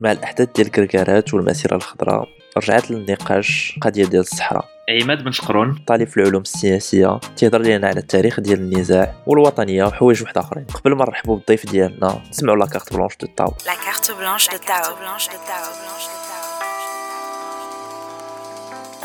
[0.00, 4.64] مع الأحداث ديال الكركارات والمسيرة الخضراء رجعت للنقاش القضية ديال الصحراء.
[5.02, 5.84] عماد بن شقرون.
[5.86, 10.64] طالب في العلوم السياسية تيهضر لنا على التاريخ ديال النزاع والوطنية وحوايج واحد آخرين.
[10.64, 14.56] قبل ما نرحبوا بالضيف ديالنا نسمعوا la carte blanche de Tao la carte blanche de
[14.66, 14.94] Tao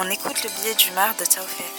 [0.01, 1.73] On écoute le billet d'humeur de Taoufik.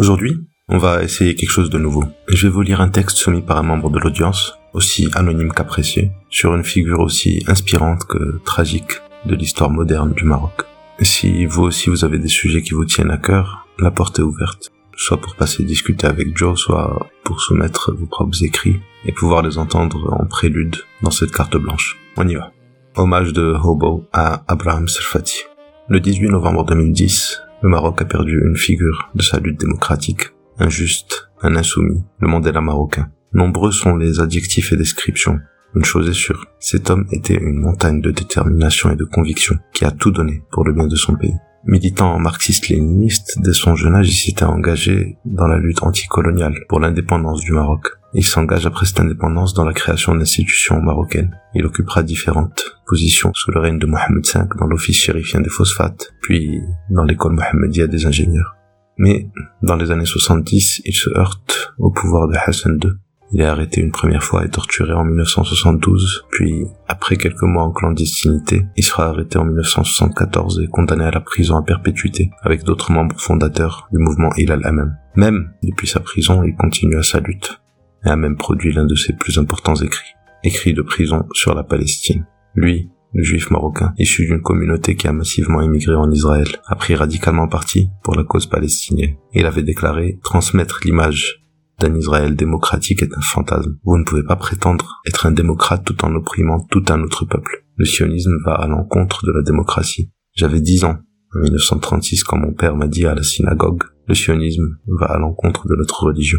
[0.00, 0.34] Aujourd'hui,
[0.72, 2.02] on va essayer quelque chose de nouveau.
[2.28, 6.12] Je vais vous lire un texte soumis par un membre de l'audience, aussi anonyme qu'apprécié,
[6.30, 8.92] sur une figure aussi inspirante que tragique
[9.26, 10.62] de l'histoire moderne du Maroc.
[11.02, 14.22] Si vous aussi vous avez des sujets qui vous tiennent à cœur, la porte est
[14.22, 14.70] ouverte.
[14.96, 19.58] Soit pour passer discuter avec Joe, soit pour soumettre vos propres écrits et pouvoir les
[19.58, 21.98] entendre en prélude dans cette carte blanche.
[22.16, 22.50] On y va.
[22.96, 25.42] Hommage de Hobo à Abraham Serfati.
[25.90, 30.30] Le 18 novembre 2010, le Maroc a perdu une figure de sa lutte démocratique,
[30.62, 33.10] injuste, un insoumis, le Mandela marocain.
[33.32, 35.38] Nombreux sont les adjectifs et descriptions
[35.74, 39.86] une chose est sûre, cet homme était une montagne de détermination et de conviction qui
[39.86, 41.34] a tout donné pour le bien de son pays.
[41.64, 47.40] Militant marxiste-léniniste, dès son jeune âge, il s'était engagé dans la lutte anticoloniale pour l'indépendance
[47.40, 47.86] du Maroc.
[48.12, 51.38] Il s'engage après cette indépendance dans la création d'institutions marocaines.
[51.54, 56.12] Il occupera différentes positions sous le règne de Mohamed V dans l'office chérifien des phosphates,
[56.20, 58.56] puis dans l'école Mohammedia des ingénieurs.
[58.98, 59.28] Mais
[59.62, 62.92] dans les années 70, il se heurte au pouvoir de Hassan II
[63.34, 67.72] il est arrêté une première fois et torturé en 1972, puis, après quelques mois en
[67.72, 72.92] clandestinité, il sera arrêté en 1974 et condamné à la prison à perpétuité avec d'autres
[72.92, 74.98] membres fondateurs du mouvement Hilal Amem.
[75.16, 77.58] Même, depuis sa prison, il continue à sa lutte
[78.04, 81.62] et a même produit l'un de ses plus importants écrits, écrits de prison sur la
[81.62, 82.26] Palestine.
[82.54, 86.94] Lui, le juif marocain, issu d'une communauté qui a massivement émigré en Israël, a pris
[86.94, 89.16] radicalement parti pour la cause palestinienne.
[89.34, 91.42] Il avait déclaré transmettre l'image
[91.78, 93.76] d'un Israël démocratique est un fantasme.
[93.84, 97.64] Vous ne pouvez pas prétendre être un démocrate tout en opprimant tout un autre peuple.
[97.76, 100.10] Le sionisme va à l'encontre de la démocratie.
[100.34, 100.98] J'avais dix ans
[101.34, 105.66] en 1936 quand mon père m'a dit à la synagogue, le sionisme va à l'encontre
[105.66, 106.38] de notre religion.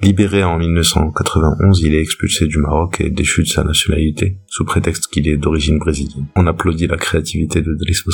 [0.00, 5.08] Libéré en 1991, il est expulsé du Maroc et déchu de sa nationalité, sous prétexte
[5.08, 6.26] qu'il est d'origine brésilienne.
[6.36, 8.04] On applaudit la créativité de Driss.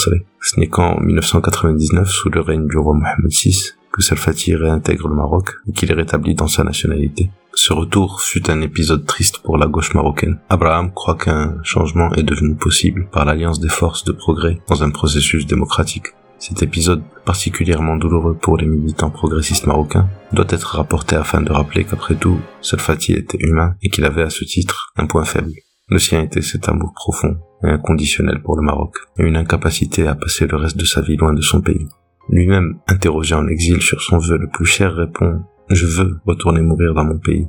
[0.41, 5.15] Ce n'est qu'en 1999, sous le règne du roi Mohamed VI, que Salfati réintègre le
[5.15, 7.31] Maroc et qu'il est rétabli dans sa nationalité.
[7.53, 10.41] Ce retour fut un épisode triste pour la gauche marocaine.
[10.49, 14.91] Abraham croit qu'un changement est devenu possible par l'alliance des forces de progrès dans un
[14.91, 16.06] processus démocratique.
[16.39, 21.84] Cet épisode, particulièrement douloureux pour les militants progressistes marocains, doit être rapporté afin de rappeler
[21.84, 25.53] qu'après tout, Salfati était humain et qu'il avait à ce titre un point faible.
[25.89, 30.15] Le sien était cet amour profond et inconditionnel pour le Maroc, et une incapacité à
[30.15, 31.87] passer le reste de sa vie loin de son pays.
[32.31, 35.27] Lui-même, interrogé en exil sur son vœu le plus cher, répond⁇
[35.69, 37.45] Je veux retourner mourir dans mon pays⁇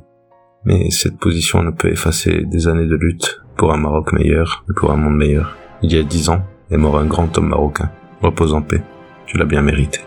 [0.64, 4.74] Mais cette position ne peut effacer des années de lutte pour un Maroc meilleur et
[4.74, 5.56] pour un monde meilleur.
[5.82, 7.90] Il y a dix ans est mort un grand homme marocain
[8.21, 8.81] Repose en paix.
[9.25, 9.99] Tu l'as bien mérité.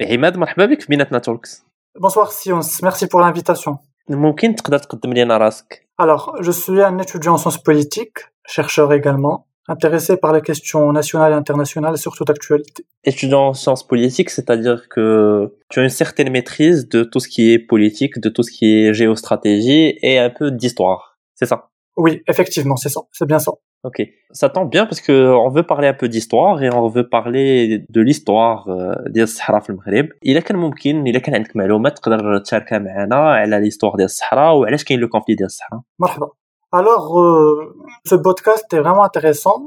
[0.00, 1.66] عماد مرحبا بك في بيناتنا تولكس
[1.98, 3.76] Bonsoir Sions, merci pour l'invitation.
[4.10, 9.46] ممكن تقدر تقدم لنا راسك Alors, je suis un étudiant en sciences politiques, chercheur également,
[9.68, 12.84] intéressé par les questions nationales et internationales, surtout d'actualité.
[13.04, 17.52] Étudiant en sciences politiques, c'est-à-dire que tu as une certaine maîtrise de tout ce qui
[17.52, 21.18] est politique, de tout ce qui est géostratégie et un peu d'histoire.
[21.34, 23.52] C'est ça Oui, effectivement, c'est ça, c'est bien ça.
[23.84, 23.98] Ok,
[24.32, 25.12] ça tombe bien parce que
[25.46, 28.64] on veut parler un peu d'histoire et on veut parler de l'histoire
[29.06, 33.70] ديال الصحراء في المغرب الا كان ممكن الا كان عندك معلومات تقدر تشاركها معنا على
[33.70, 36.28] l'histoire ديال الصحراء وعلاش كاين لو كونفلي ديال الصحراء مرحبا
[36.72, 37.74] Alors, euh,
[38.10, 39.60] ce podcast est vraiment intéressant.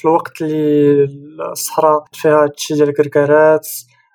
[0.00, 1.08] في الوقت اللي
[1.52, 3.68] الصحراء فيها هادشي ديال الكركارات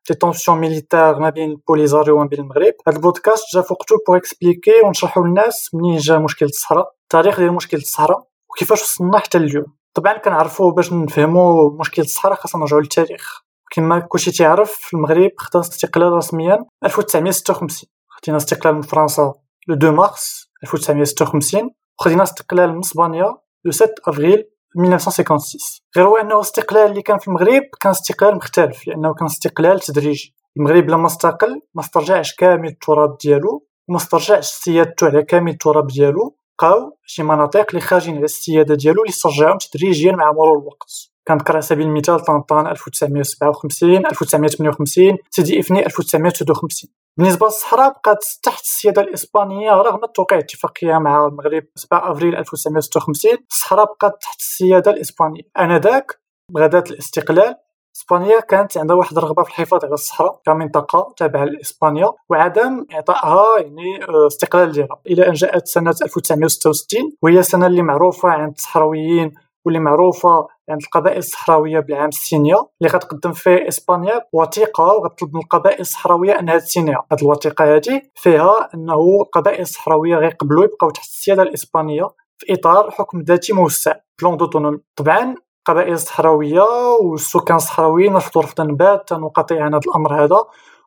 [0.09, 4.17] دي طونسيون ميليتير ما بين بوليزاريو وما بين المغرب هاد البودكاست جا في وقتو بوغ
[4.17, 9.67] اكسبليكي ونشرحو للناس منين جا مشكل الصحراء التاريخ ديال مشكل الصحراء وكيفاش وصلنا حتى اليوم
[9.95, 13.41] طبعا كنعرفو باش نفهمو مشكل الصحراء خاصنا نرجعو للتاريخ
[13.73, 19.35] كما كلشي تيعرف المغرب خدا استقلال رسميا 1956 خدينا استقلال من فرنسا
[19.69, 24.45] le 2 مارس 1956 وخدينا استقلال من اسبانيا le 7 افريل
[24.77, 25.61] 1956
[25.97, 30.35] غير هو أنه الاستقلال اللي كان في المغرب كان استقلال مختلف لأنه كان استقلال تدريجي.
[30.57, 36.37] المغرب لما استقل ما استرجعش كامل التراب ديالو وما استرجعش سيادته على كامل التراب ديالو
[36.59, 41.11] بقاو شي مناطق اللي خارجين على السيادة ديالو اللي استرجعهم تدريجيا مع مرور الوقت.
[41.29, 49.03] كنذكر على سبيل المثال طنطان 1957 1958 سيدي إفني 1959 بالنسبة للصحراء بقات تحت السيادة
[49.03, 55.43] الإسبانية رغم توقيع اتفاقيه مع المغرب 7 افريل 1956 الصحراء بقات تحت السيادة الإسبانية.
[55.59, 56.21] آنذاك
[56.51, 57.55] بغدات الاستقلال.
[57.97, 64.05] إسبانيا كانت عندها واحد الرغبة في الحفاظ على الصحراء كمنطقة تابعة لإسبانيا وعدم إعطائها يعني
[64.05, 65.01] آه، استقلال ديالها.
[65.07, 69.35] إلى أن جاءت سنة 1966 وهي السنة اللي معروفة عند الصحراويين
[69.65, 75.81] واللي معروفة عند القبائل الصحراوية بالعام السينيا اللي غتقدم فيه إسبانيا وثيقه وغتطلب من القبائل
[75.81, 82.09] الصحراوية أنها تسينيها هذه الوثيقة هذه فيها أنه القبائل الصحراويه غيقبلوا يبقاو تحت السيادة الإسبانية
[82.39, 83.95] في إطار حكم ذاتي موسع.
[84.21, 86.63] بلون دوتونومي طبعا القبائل الصحراوية
[87.03, 90.45] والسكان الصحراويين رفضوا رفضا باتا وقطيعا هذا الأمر هذا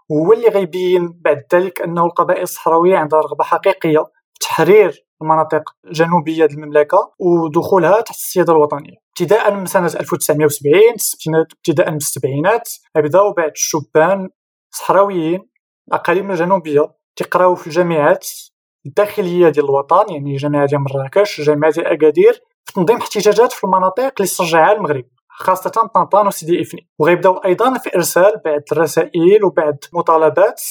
[0.09, 4.05] وهو اللي غيبين بعد ذلك أنه القبائل الصحراوية عندها رغبة حقيقية
[4.41, 8.97] تحرير المناطق الجنوبيه المملكة ودخولها تحت السيادة الوطنية.
[9.09, 10.83] ابتداء من سنة 1970
[11.57, 14.29] ابتداء من السبعينات بداو بعض الشبان
[14.71, 15.49] صحراويين
[15.87, 18.27] الاقاليم الجنوبيه تقراو في الجامعات
[18.85, 24.03] الداخلية ديال الوطن يعني جامعة ديال مراكش جامعة ديال أكادير في تنظيم احتجاجات في المناطق
[24.03, 26.89] اللي استرجعها المغرب خاصة طنطان وسيدي إفني.
[26.99, 30.61] وغيبداو أيضا في إرسال بعض الرسائل وبعض مطالبات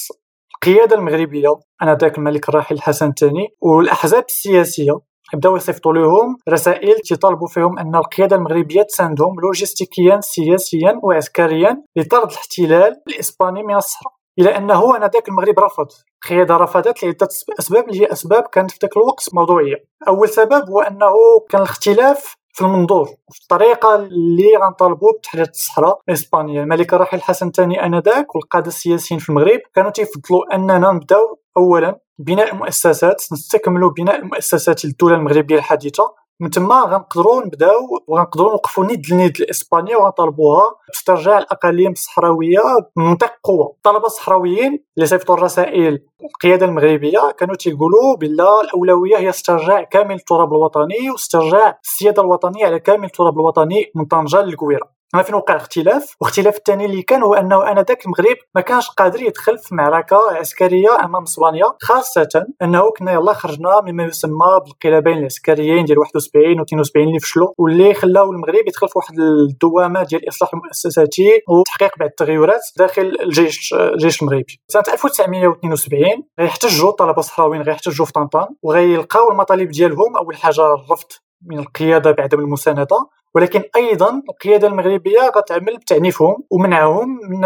[0.63, 1.55] القيادة المغربية.
[1.83, 3.47] أنذاك الملك الراحل الحسن الثاني.
[3.61, 4.99] والأحزاب السياسية
[5.33, 13.01] بداو يصيفطوا لهم رسائل تطالبوا فيهم أن القيادة المغربية تساندهم لوجستيكيا سياسيا وعسكريا لطرد الاحتلال
[13.07, 14.13] الإسباني من الصحراء.
[14.39, 15.87] إلى أنه انذاك المغرب رفض.
[16.23, 17.27] القيادة رفضت لعدة
[17.59, 19.75] أسباب اللي هي أسباب كانت في ذاك الوقت موضوعية.
[20.07, 21.13] أول سبب هو أنه
[21.49, 27.85] كان الاختلاف في المنظور في الطريقة اللي غنطالبوا بتحرير الصحراء الاسبانيه الملك الراحل الحسن الثاني
[27.85, 34.85] آنذاك والقادة السياسيين في المغرب كانوا تيفضلوا أننا نبداو اولا بناء المؤسسات نستكملوا بناء المؤسسات
[34.85, 36.22] للدوله المغربية الحديثة.
[36.39, 42.61] من تما غنقدروا نبداو وغنقدروا نوقفوا ند لند لإسبانيا وغنطالبوها باسترجاع الأقاليم الصحراوية
[42.95, 43.73] بمنطق قوة.
[43.77, 50.53] الطلبة الصحراويين اللي صيفطوا الرسائل القيادة المغربية كانوا تيقولوا بلا الأولوية هي استرجاع كامل التراب
[50.53, 55.02] الوطني واسترجاع السيادة الوطنية على كامل التراب الوطني من طنجة للكويرة.
[55.13, 59.21] هنا فين وقع الاختلاف؟ والاختلاف الثاني اللي كان هو أنه آنذاك المغرب ما كانش قادر
[59.21, 65.85] يدخل في معركة عسكرية أمام إسبانيا خاصة أنه كنا يلا خرجنا مما يسمى بالانقلابين العسكريين
[65.85, 70.53] ديال 71 و 72 اللي فشلوا واللي خلاو المغرب يدخل في واحد الدوامة ديال الاصلاح
[70.53, 74.59] المؤسساتي وتحقيق بعض التغيرات داخل الجيش الجيش المغربي.
[74.67, 76.03] سنة 1972
[76.39, 81.07] غيحتجوا الطلبه الصحراويين غيحتجوا في طنطان وغيلقاو المطالب ديالهم أول حاجة الرفض
[81.45, 82.97] من القيادة بعدم المساندة.
[83.35, 87.39] ولكن أيضا القيادة المغربية غتعمل بتعنيفهم ومنعهم من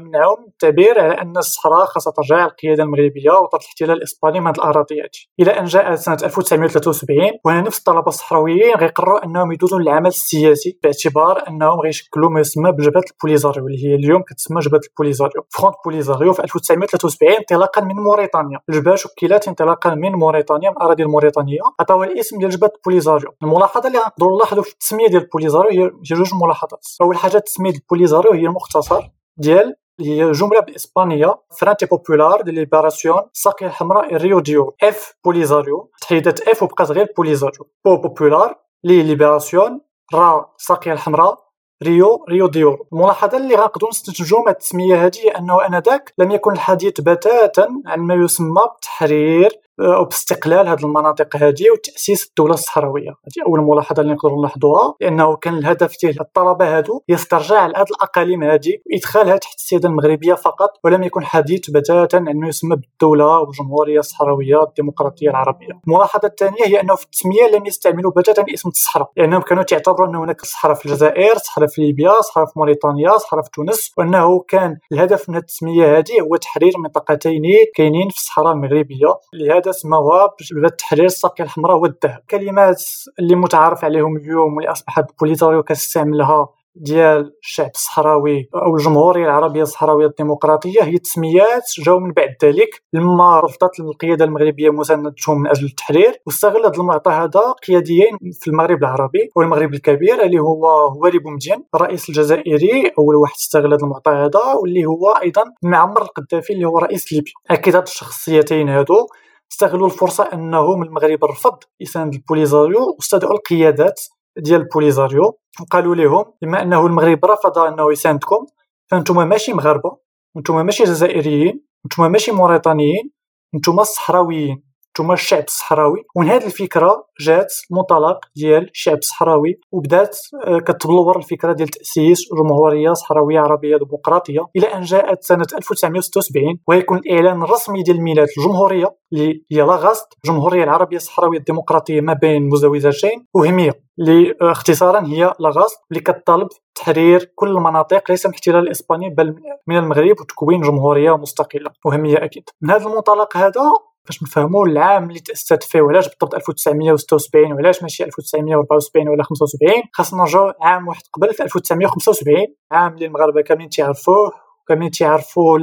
[0.00, 5.02] منعهم التعبير على أن الصحراء خاصها ترجع القياده المغربية وطرد الاحتلال الإسباني من هذه الأراضي
[5.40, 11.48] إلى أن جاءت سنة 1973 وهنا نفس الطلبة الصحراويين غيقرروا أنهم يدوزوا للعمل السياسي باعتبار
[11.48, 16.42] أنهم غيشكلوا ما يسمى بجبهة البوليزاريو اللي هي اليوم كتسمى جبهة البوليزاريو Front Polisario في
[16.44, 18.58] 1973 انطلاقا من موريتانيا.
[18.68, 23.28] الجبهة شكلت انطلاقا من موريتانيا من الأراضي الموريتانية عطاوها الاسم ديال جبهة البوليزاريو.
[23.42, 26.86] الملاحظة اللي غنقدروا نلاحظوا في التسمية ديال البوليزاريو هي جوج ملاحظات.
[27.00, 33.66] أول حاجة تسمية البوليزاريو هي المختصر ديال هي جملة بالاسبانيه Frente Popular de Liberación ساقية
[33.66, 39.80] الحمراء Río de Oro F بوليزاريو تحيدت F وبقات غير بوليزاريو Po Popular Li Liberación
[40.14, 41.38] را ساقية الحمراء
[41.82, 46.52] Río Río de Oro الملاحظة اللي غنقدروا نستنتجوا من التسمية هذه أنه آنذاك لم يكن
[46.52, 53.08] الحديث بتاتا عن ما يسمى بتحرير أو باستقلال هذه المناطق هذه وتأسيس الدولة الصحراوية.
[53.10, 57.86] هذه أول ملاحظة اللي نقدروا نلاحظوها لأنه كان الهدف ديال الطلبة هذو هي استرجاع هذه
[57.90, 63.98] الأقاليم هذه وادخالها تحت السيادة المغربية فقط ولم يكن حديث بتاتا ما يسمى بالدولة والجمهورية
[63.98, 65.80] الصحراوية الديمقراطية العربية.
[65.86, 70.14] الملاحظة الثانية هي أنه في التسمية لم يستعملوا بتاتا اسم الصحراء لأنهم كانوا تعتبروا أن
[70.14, 74.78] هناك صحراء في الجزائر صحراء في ليبيا صحراء في موريتانيا صحراء في تونس وأنه كان
[74.92, 77.42] الهدف من التسمية هذه هو تحرير منطقتين
[77.74, 79.14] كاينين في الصحراء المغربية.
[79.34, 82.22] لهذا سموها التحرير الساقية الحمراء والذهب.
[82.30, 82.82] كلمات
[83.18, 90.06] اللي متعارف عليهم اليوم واللي اصبحت بوليتاريو كتستعملها ديال الشعب الصحراوي أو الجمهورية العربية الصحراوية
[90.06, 92.82] الديمقراطية هي تسميات جاو من بعد ذلك.
[92.92, 98.78] لما رفضت القيادة المغربية مساندتهم من أجل التحرير واستغل هذا المعطى هذا قياديين في المغرب
[98.78, 104.40] العربي والمغرب الكبير اللي هو هواري بومدين الرئيس الجزائري أول واحد استغل هذا المعطى هذا
[104.62, 107.32] واللي هو أيضا معمر القذافي اللي هو رئيس ليبيا.
[107.50, 109.06] أكيد هاد الشخصيتين هادو
[109.52, 114.00] استغلوا الفرصة انه من المغرب رفض يساند البوليزاريو واستدعوا القيادات
[114.38, 115.38] ديال البوليزاريو.
[115.60, 118.46] وقالوا لهم بما أنه المغرب رفض أنه يساندكم
[118.90, 119.96] فأنتم ماشي مغاربة
[120.36, 123.10] أنتم ماشي جزائريين أنتم ماشي موريتانيين
[123.54, 124.73] أنتم صحراويين.
[124.94, 126.04] نتوما الشعب الصحراوي.
[126.16, 132.92] ومن هذه الفكرة جات المنطلق ديال الشعب الصحراوي وبدات آه، كتبلور الفكرة ديال تأسيس جمهورية
[132.92, 139.44] صحراوية عربية ديمقراطية إلى أن جاءت سنة 1976 ويكون الإعلان الرسمي ديال ميلاد الجمهورية اللي
[139.52, 145.78] هي لاغاست الجمهوريه العربية الصحراوية الديمقراطية ما بين مزدوجتين وهمية اللي آه، اختصارا هي لاغاست
[145.90, 149.34] اللي كتطالب تحرير كل المناطق ليس من الاحتلال الاسباني بل
[149.66, 152.44] من المغرب وتكوين جمهورية مستقلة وهمية أكيد.
[152.62, 153.62] من هذا المنطلق هذا
[154.06, 160.20] باش نفهموا العام اللي تأسست فيه وعلاش بالضبط 1976 وعلاش ماشي 1974 ولا 75 خاصنا
[160.20, 162.36] نرجعوا عام واحد قبل في 1975
[162.72, 165.58] عام اللي المغاربة كاملين تيعرفوه كاملين تيعرفوا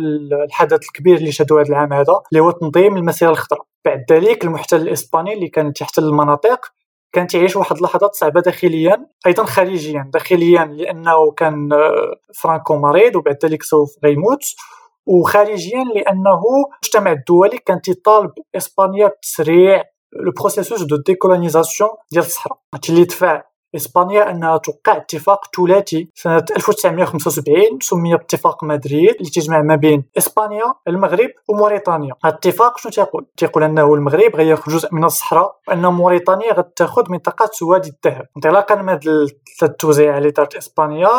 [0.46, 3.66] الحدث الكبير اللي شهدوا هذا العام هذا اللي هو تنظيم المسيرة الخضراء.
[3.86, 6.66] بعد ذلك المحتل الإسباني اللي كان تحتل المناطق
[7.14, 10.10] كان تعيش واحد اللحظات صعبة داخليا أيضا خارجيا.
[10.14, 14.44] داخليا لأنه كان آه، فرانكو مريض وبعد ذلك سوف غيموت.
[15.08, 16.42] وخارجيا لأنه
[16.74, 22.60] المجتمع الدولي كان يطالب إسبانيا بتسريع le processus de décolonisation ديال الصحراء.
[22.90, 23.44] اللي دفع
[23.76, 30.74] إسبانيا أنها توقع اتفاق ثلاثي سنة 1975 سمي باتفاق مدريد اللي تجمع ما بين إسبانيا
[30.88, 36.54] المغرب وموريتانيا هذا الاتفاق شنو تيقول؟ تيقول أنه المغرب غياخذ جزء من الصحراء وأن موريتانيا
[36.54, 38.26] غتاخذ منطقة وادي الذهب.
[38.38, 39.28] انطلاقا من هذا
[39.64, 41.10] التوزيع اللي دارت إسبانيا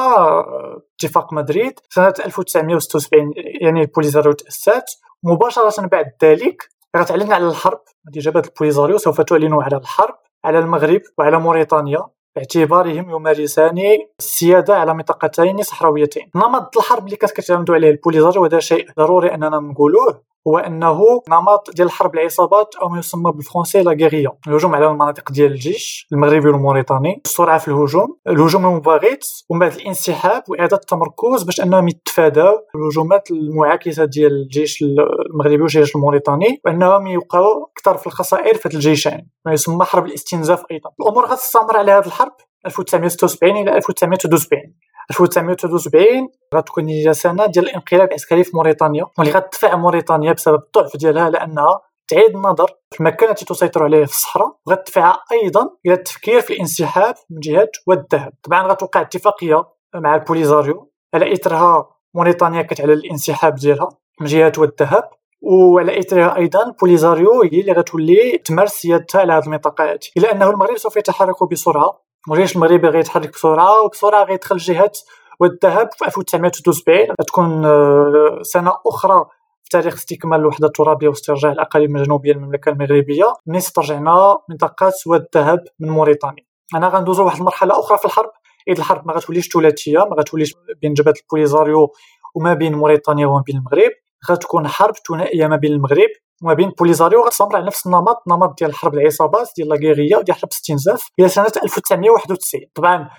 [0.94, 4.90] اتفاق مدريد سنة 1976 يعني البوليزاريو تاسات
[5.22, 7.80] مباشرة بعد ذلك غتعلن على الحرب.
[8.08, 12.06] هذه جبهه البوليزاريو سوف تعلن على الحرب على المغرب وعلى موريتانيا.
[12.36, 13.78] باعتبارهم يمارسان
[14.18, 16.30] السيادة على منطقتين صحراويتين.
[16.36, 21.70] نمط الحرب اللي كانت كتعتمدوا عليه البوليزاريو وهذا شيء ضروري أننا نقولوه هو أنه نمط
[21.74, 26.48] ديال الحرب العصابات أو ما يسمى بالفرنسي لا غيريا الهجوم على المناطق ديال الجيش المغربي
[26.48, 28.16] والموريتاني السرعه في الهجوم.
[28.28, 34.82] الهجوم المباغت ومن بعد الانسحاب وإعادة التمركز باش أنهم يتفاداو الهجومات المعاكسة ديال الجيش
[35.30, 39.30] المغربي والجيش الموريتاني وأنهم يوقعوا أكثر في الخسائر في الجيشين.
[39.46, 40.90] ما يسمى حرب الاستنزاف أيضا.
[41.00, 42.32] الأمور غتستمر على هذه الحرب
[42.66, 44.74] 1976 إلى 1973
[45.10, 51.30] 1973 غتكون هي سنة ديال الانقلاب العسكري في موريتانيا واللي غتدفع موريتانيا بسبب الضعف ديالها
[51.30, 56.52] لأنها تعيد النظر في المكان التي تسيطر عليه في الصحراء وغتدفعها أيضا إلى التفكير في
[56.52, 63.88] الانسحاب من جهة والذهب طبعا غتوقع اتفاقية مع البوليزاريو على اثرها موريتانيا كتعلن الانسحاب ديالها
[64.20, 65.10] من جهة والذهب
[65.42, 69.98] وعلى اثرها أيضا بوليزاريو هي اللي غتولي تمارس سيادتها على هذه المنطقة هذه.
[70.16, 74.92] إلا أنه المغرب سوف يتحرك بسرعة الجيش المغربي غيتحرك بسرعة وبسرعة غيدخل جهه
[75.40, 79.24] والذهب في 1972 غتكون آه، سنة أخرى
[79.64, 83.32] في تاريخ استكمال الوحده الترابيه واسترجاع الأقاليم الجنوبية للمملكة المغربية.
[83.46, 86.44] ملي استرجعنا منطقة واد الذهب من موريتانيا.
[86.74, 88.30] أنا غندوزو واحد المرحلة أخرى في الحرب.
[88.68, 91.92] إذ الحرب ما غتوليش ثلاثية ما غتوليش بين جبهة البوليزاريو
[92.34, 93.90] وما بين موريتانيا وما بين المغرب.
[94.30, 96.10] غتكون حرب ثنائية ما بين المغرب.
[96.42, 100.48] وما بين بوليزاريو غتستمر على نفس النمط نمط ديال حرب العصابات ديال لاغيريا ديال حرب
[100.52, 103.10] الاستنزاف إلى سنة 1991 طبعا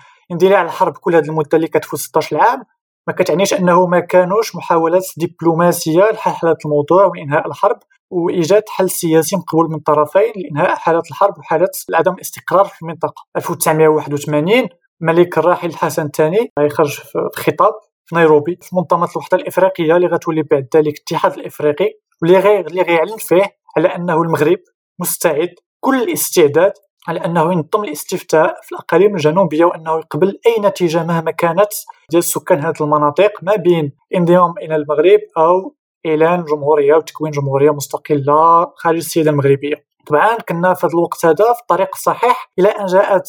[0.56, 2.62] على الحرب كل هذه المدة اللي كتفوت 16 عام
[3.06, 7.78] ما كتعنيش أنه ما كانوش محاولات دبلوماسية لحل الموضوع وإنهاء الحرب
[8.10, 13.24] وإيجاد حل سياسي مقبول من الطرفين لإنهاء حاله الحرب وحاله عدم الاستقرار في المنطقة.
[13.36, 14.68] 1981
[15.02, 17.72] الملك الراحل الحسن الثاني غيخرج في خطاب
[18.04, 21.90] في نيروبي في منظمة الوحدة الإفريقية اللي غتولي بعد ذلك الاتحاد الإفريقي.
[22.24, 24.58] واللي غي اللي غيعلن فيه على أنه المغرب
[24.98, 26.72] مستعد كل الاستعداد
[27.08, 31.68] على أنه ينظم الاستفتاء في الأقاليم الجنوبية وأنه يقبل أي نتيجة مهما كانت
[32.10, 35.74] ديال سكان هذه المناطق ما بين انضمام إلى المغرب أو
[36.06, 39.84] إعلان جمهورية وتكوين جمهورية مستقلة خارج السياده المغربية.
[40.06, 43.26] طبعا كنا في هذا الوقت هذا في الطريق الصحيح إلى أن جاءت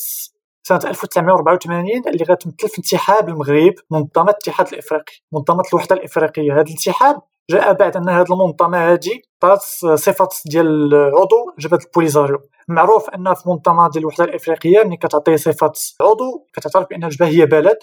[0.64, 6.54] سنة 1984 اللي غتمثل في انسحاب المغرب منظمة الاتحاد الإفريقي منظمة الوحدة الإفريقية.
[6.54, 9.62] هذا الانسحاب جاء بعد أن هذه المنظمه هذه عطات
[10.00, 12.38] صفه ديال عضو جبهة البوليزاريو.
[12.68, 15.72] معروف أن في منظمه ديال الوحدة الإفريقية ملي كتعطي صفه
[16.02, 17.78] عضو كتعترف بأن الجبهة هي بلد.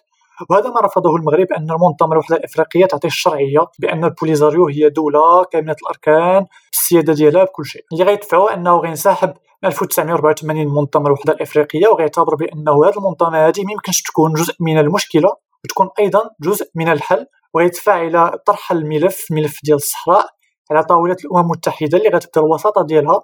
[0.51, 5.77] وهذا ما رفضه المغرب أن المنظمه الوحدة الإفريقية تعطي الشرعية بأن البوليزاريو هي دولة كامله
[5.83, 7.85] الأركان السيادة ديالها بكل شيء.
[7.93, 14.03] اللي غيدفعوا أنه غينسحب 1984 المنظمه الوحدة الإفريقية وغيعتبر بأنه هذه المنظمه هذه ما يمكنش
[14.03, 17.27] تكون جزء من المشكلة وتكون أيضا جزء من الحل.
[17.55, 20.27] ويدفع إلى طرح الملف الملف ديال الصحراء
[20.71, 23.23] على طاولة الأمم المتحدة اللي غتبدأ الوساطة ديالها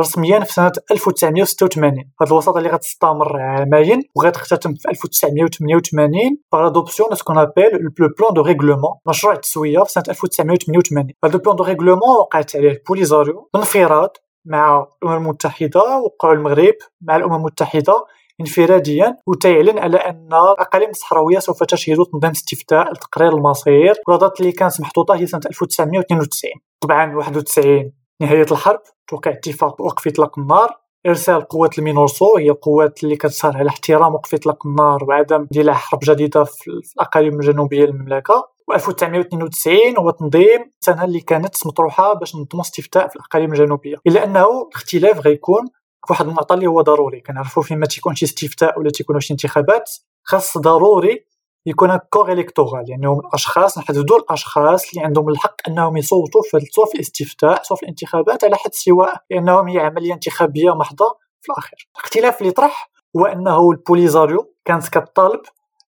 [0.00, 1.92] رسميا في سنة 1986
[2.22, 6.20] هذه الوساطة اللي غتستمر عامين وغتختتم في 1988
[6.52, 7.64] par l'adoption ce qu'on appelle
[7.98, 12.56] le plan de règlement مشروع التسوية في سنة 1988 هذا ال plan de règlement وقعت
[12.56, 14.10] عليه البوليزاريو بانفراد
[14.44, 18.04] مع الأمم المتحدة وقعوا المغرب مع الأمم المتحدة.
[18.40, 23.90] انفراديا وتيعلن على أن الاقاليم الصحراوية سوف تشهد تنظيم استفتاء لتقرير المصير.
[23.90, 27.92] القرارات اللي كانت محطوطه هي سنة 1992 طبعا 91
[28.22, 30.70] نهاية الحرب توقع اتفاق وقف إطلاق النار.
[31.06, 36.00] إرسال قوات المينورسو هي القوات اللي كتسار على احترام وقف إطلاق النار وعدم ديال حرب
[36.04, 38.48] جديدة في الأقاليم الجنوبية للمملكة.
[38.72, 43.96] و1992 هو تنظيم السنة اللي كانت مطروحة باش نظموا استفتاء في الأقاليم الجنوبية.
[44.06, 45.64] إلا أنه الاختلاف غيكون
[46.10, 47.20] واحد المعطى اللي هو ضروري.
[47.20, 49.90] كنعرفوا فيما تيكون شي استفتاء ولا تيكونوا شي انتخابات
[50.22, 51.24] خاص ضروري
[51.66, 52.90] يكون كور إلكتورال.
[52.90, 57.78] يعني هم الأشخاص نحددوا الأشخاص اللي عندهم الحق أنهم يصوتوا في سواء في الاستفتاء سواء
[57.78, 61.88] في الانتخابات على حد سواء لانهم هي عملية انتخابية محضة في الأخير.
[61.96, 65.40] الاختلاف اللي طرح هو أنه البوليزاريو كانت كطالب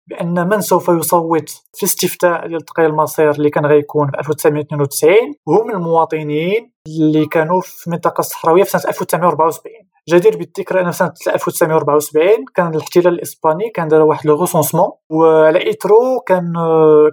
[0.09, 5.13] بان من سوف يصوت في استفتاء ديال تقرير المصير اللي كان غيكون في 1992
[5.47, 11.13] هم المواطنين اللي كانوا في المنطقة الصحراوية في سنة 1974 جدير بالذكر أن في سنة
[11.27, 14.45] 1974 كان الاحتلال الإسباني كان دار واحد لو
[15.09, 16.53] وعلى اثرو كان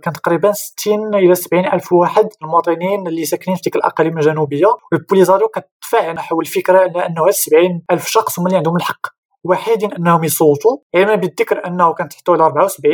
[0.03, 4.67] كان تقريبا 60 إلى 70 ألف واحد المواطنين اللي ساكنين في ديك الأقاليم الجنوبية.
[4.93, 9.16] والبوليزاريو كتدفع نحو الفكرة على أنه 70 ألف شخص هما اللي عندهم الحق.
[9.51, 10.77] وحيدين أنهم يصوتوا.
[10.95, 12.93] علما بالذكر أنه كان تحتوي على 74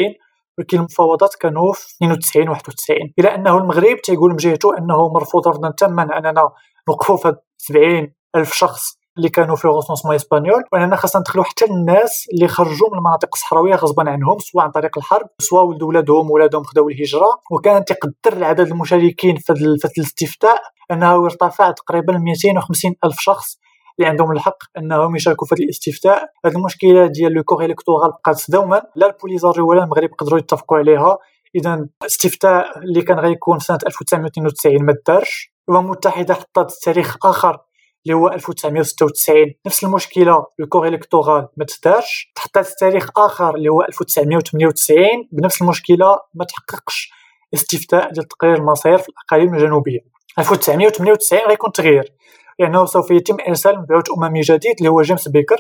[0.59, 5.71] ولكن المفاوضات كانوا في 92 91 إلى أنه المغرب تيقول من جهته أنه مرفوض رفضا
[5.79, 6.51] تاما أننا
[6.89, 11.65] نوقفوا في 70 ألف شخص اللي كانوا في ال recensement espagnol وأننا خاصنا ندخلوا حتى
[11.65, 16.31] الناس اللي خرجوا من المناطق الصحراويه غصبا عنهم سواء عن طريق الحرب سواء ولدوا ولادهم
[16.31, 17.29] ولادهم خداو الهجرة.
[17.51, 19.53] وكان تقدر العدد المشاركين في
[19.99, 23.59] الاستفتاء انه ارتفع تقريبا 250 ألف شخص.
[23.99, 26.25] اللي عندهم الحق أنهم يشاركوا في الاستفتاء.
[26.47, 31.19] هذه المشكلة ديال le corps électoral بقات دوما لا البوليزاريو ولا المغرب قدروا يتفقوا عليها.
[31.55, 37.59] اذا الاستفتاء اللي كان غيكون سنة 1992 ما دارش الامم المتحده حطت تاريخ آخر
[38.07, 43.83] اللي هو 1996 نفس المشكلة le corps électoral ما تدارش تحطات تاريخ آخر اللي هو
[43.83, 47.11] 1998 بنفس المشكلة ما تحققش
[47.55, 50.01] استفتاء ديال تقرير المصير في الأقاليم الجنوبية.
[50.39, 52.13] 1998 غيكون تغيير
[52.59, 55.57] لأنه سوف يتم ارسال مبعوث اممي جديد اللي هو جيمس بيكر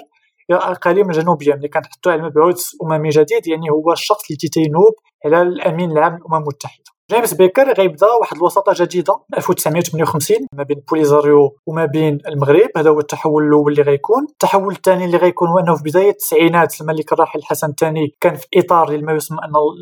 [0.50, 5.42] إلى الاقاليم الجنوبيه ملي كنحطوا على مبعوث اممي جديد يعني هو الشخص اللي تينوب على
[5.42, 11.84] الامين العام للامم المتحده جيمس بيكر غيبدا واحد الوساطه جديدة 1958 ما بين بوليزاريو وما
[11.84, 12.68] بين المغرب.
[12.76, 14.26] هذا هو التحول الأول اللي غيكون.
[14.30, 18.46] التحول الثاني اللي غيكون هو أنه في بداية التسعينات الملك الراحل الحسن الثاني كان في
[18.56, 19.38] إطار ما يسمى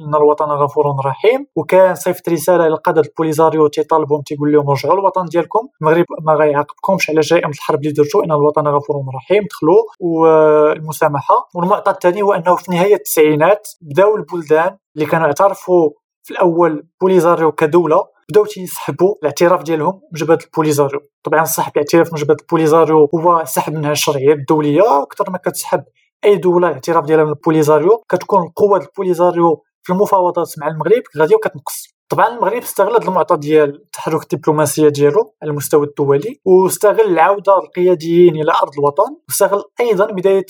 [0.07, 5.25] أن الوطن غفور رحيم وكان صيفط رسالة إلى قادة البوليزاريو تيطالبهم تيقول لهم رجعوا الوطن
[5.25, 5.69] ديالكم.
[5.83, 9.83] المغرب ما غيعاقبكمش على جرائم الحرب اللي درتوا إن الوطن غفور رحيم دخلوا.
[10.01, 11.49] والمسامحة.
[11.55, 15.91] والمعطى الثاني هو أنه في نهاية التسعينات بداو البلدان اللي كانوا اعترفوا
[16.31, 22.19] في الأول بوليزاريو كدولة بدأو تيسحبوا الاعتراف ديالهم من جبهه البوليزاريو طبعا سحب الاعتراف من
[22.19, 25.03] جبهة البوليزاريو هو سحب منها الشرعية الدولية.
[25.03, 25.85] أكثر ما كتسحب
[26.25, 32.00] أي دولة الاعتراف ديالها من البوليزاريو كتكون القوه البوليزاريو في المفاوضات مع المغرب غاديه وكتنقص.
[32.11, 38.37] طبعا المغرب استغل هذا المعطى ديال التحرك الدبلوماسية ديالو على المستوى الدولي واستغل العودة القياديين
[38.37, 40.47] إلى أرض الوطن واستغل أيضا بداية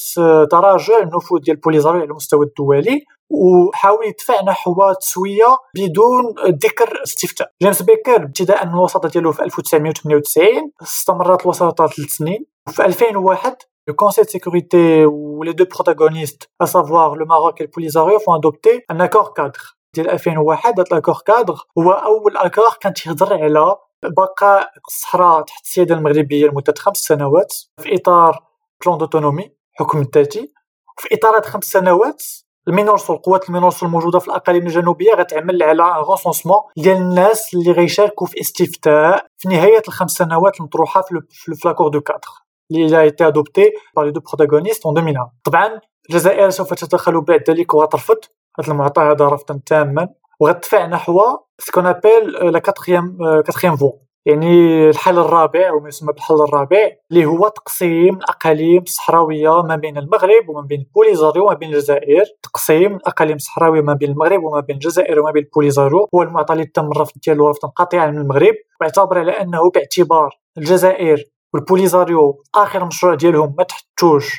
[0.51, 7.83] تراجع النفوذ ديال بوليزاريو على المستوى الدولي وحاول يدفع نحو تسويه بدون ذكر استفتاء جيمس
[7.83, 13.57] بيكر ابتداء من الوساطة ديالو في 1998 استمرت الوساطة ثلاث سنين وفي 2001
[13.89, 18.21] Le Conseil de sécurité où les deux protagonistes, à savoir le Maroc et le Polisario,
[18.21, 19.80] font adopter un accord cadre.
[19.95, 25.95] ديال 2001 هذا الاكور كادر هو أول أكور كان تيهضر على بقاء الصحراء تحت السيادة
[25.95, 28.45] المغربية لمدة خمس سنوات في إطار
[28.87, 30.53] plan d'autonomie حكم الذاتي.
[30.99, 32.23] في إطار هاد خمس سنوات
[32.69, 38.27] المينورسو القوات المينورسو الموجودة في الأقاليم الجنوبية غتعمل على un recensement ديال الناس اللي غيشاركوا
[38.27, 42.29] في استفتاء في نهاية الخمس سنوات المطروحة في l'accord de cadre
[42.71, 47.75] اللي été adopté par les deux protagonistes en 2001 طبعا الجزائر سوف تتدخل بعد ذلك
[47.75, 48.19] وترفض.
[48.59, 50.09] هذا المعطى هذا رفضا تاما.
[50.41, 51.21] وغتدفع نحو
[51.59, 53.93] ce qu'on appelle la quatrième quatrième voie
[54.27, 60.49] يعني الحل الرابع وما يسمى بالحل الرابع اللي هو تقسيم الاقاليم الصحراويه ما بين المغرب
[60.49, 62.25] وما بين بوليزاريو وما بين الجزائر.
[62.43, 66.65] تقسيم الاقاليم الصحراويه ما بين المغرب وما بين الجزائر وما بين بوليزاريو هو المعطى اللي
[66.65, 73.15] تم الرفض ديالو رفضا قاطعا من المغرب واعتبر على أنه باعتبار الجزائر والبوليزاريو آخر مشروع
[73.15, 74.37] ديالهم ما تحطوش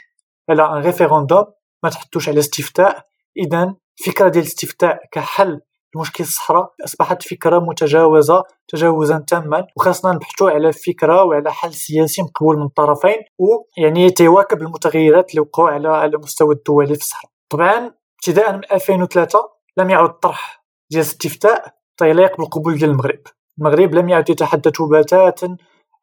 [0.50, 1.46] على un référendum
[1.84, 3.06] ما تحطوش على استفتاء.
[3.38, 5.62] اذا الفكرة ديال الاستفتاء كحل
[5.96, 12.58] لمشكل الصحراء أصبحت فكرة متجاوزة تجاوزا تاما وخاصنا نبحثوا على فكرة وعلى حل سياسي مقبول
[12.58, 17.32] من الطرفين ويعني تواكب المتغيرات اللي وقعوا على على المستوى الدولي في الصحراء.
[17.50, 19.40] طبعا ابتداء من 2003
[19.78, 23.22] لم يعد الطرح ديال الاستفتاء يليق بالقبول ديال المغرب.
[23.60, 25.58] المغرب لم يعد يتحدث بتاتا عن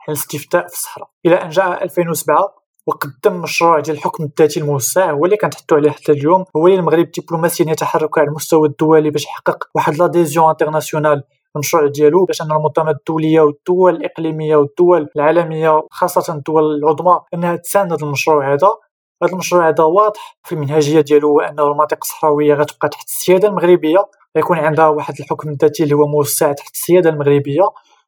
[0.09, 1.11] الاستفتاء في الصحراء.
[1.27, 2.55] إلى أن جاء 2007
[2.89, 7.11] وقدم مشروع ديال الحكم الذاتي الموسع هو اللي كنتحدثوا عليه حتى اليوم هو اللي المغرب
[7.19, 11.23] دبلوماسيا يتحرك على المستوى الدولي باش يحقق واحد l'adhésion internationale
[11.57, 18.03] المشروع ديالو باش أن المنظمات الدولية والدول الإقليمية والدول العالمية خاصة الدول العظمى أنها تساند
[18.03, 18.69] المشروع هذا.
[19.23, 23.99] هذا المشروع هذا واضح في المنهجية ديالو أنه المناطق الصحراوية غتبقى تحت السيادة المغربية
[24.37, 27.63] غيكون عندها واحد الحكم الذاتي اللي هو موسع تحت السيادة المغربية.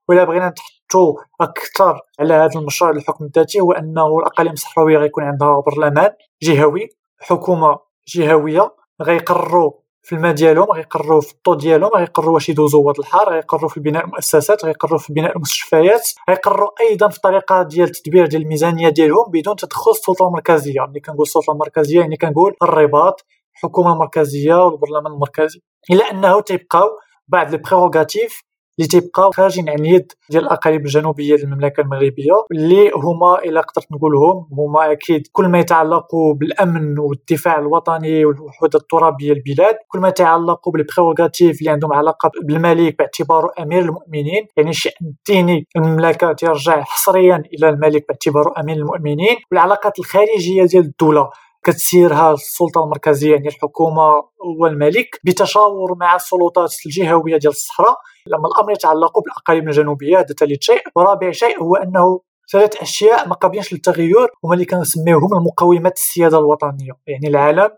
[0.09, 0.55] ولا بغينا
[0.91, 6.11] نتحطوا أكثر على هذا المشروع الحكم الذاتي هو أنه الأقاليم الصحراوية غيكون عندها برلمان
[6.43, 6.89] جهوي
[7.21, 9.73] حكومة جهوية غيقرروا
[10.03, 14.05] في الماء ديالهم غيقرروا في الضو ديالهم غيقرروا واش يدوزوا واد الحار غيقرروا في بناء
[14.05, 19.57] المؤسسات غيقرروا في بناء المستشفيات غيقرروا أيضا في الطريقة ديال التدبير ديال الميزانية ديالهم بدون
[19.57, 20.81] تدخل السلطة المركزية.
[20.89, 23.25] ملي كنقول السلطة المركزية يعني كنقول الرباط
[23.57, 25.61] الحكومة المركزيه والبرلمان المركزي.
[25.91, 26.89] إلا أنه تيبقاو
[27.29, 28.43] بعض les prérogatives
[28.81, 33.93] اللي تيبقاو خارجين عن يد ديال الاقاليم الجنوبية ديال المملكة المغربية اللي هما إلا قدرت
[33.93, 40.69] نقولهم هما أكيد كل ما يتعلق بالأمن والدفاع الوطني والوحدة الترابية للبلاد كل ما يتعلق
[40.69, 47.43] بال prérogatives اللي عندهم علاقة بالملك باعتباره أمير المؤمنين يعني الشان الديني المملكة ترجع حصريا
[47.55, 49.37] إلى الملك باعتباره أمير المؤمنين.
[49.51, 51.31] والعلاقات الخارجية ديال الدولة
[51.65, 54.23] كتسيرها السلطه المركزية يعني الحكومة
[54.61, 60.83] والملك بتشاور مع السلطات الجهوية ديال الصحراء لما الأمر يتعلق بالأقاليم الجنوبية هذا ثالث شيء.
[60.97, 62.21] ورابع شيء هو أنه
[62.53, 66.93] ثلاث أشياء ما قابلينش للتغير هما اللي كنسميوهم المقومات السيادة الوطنية.
[67.07, 67.71] يعني العلم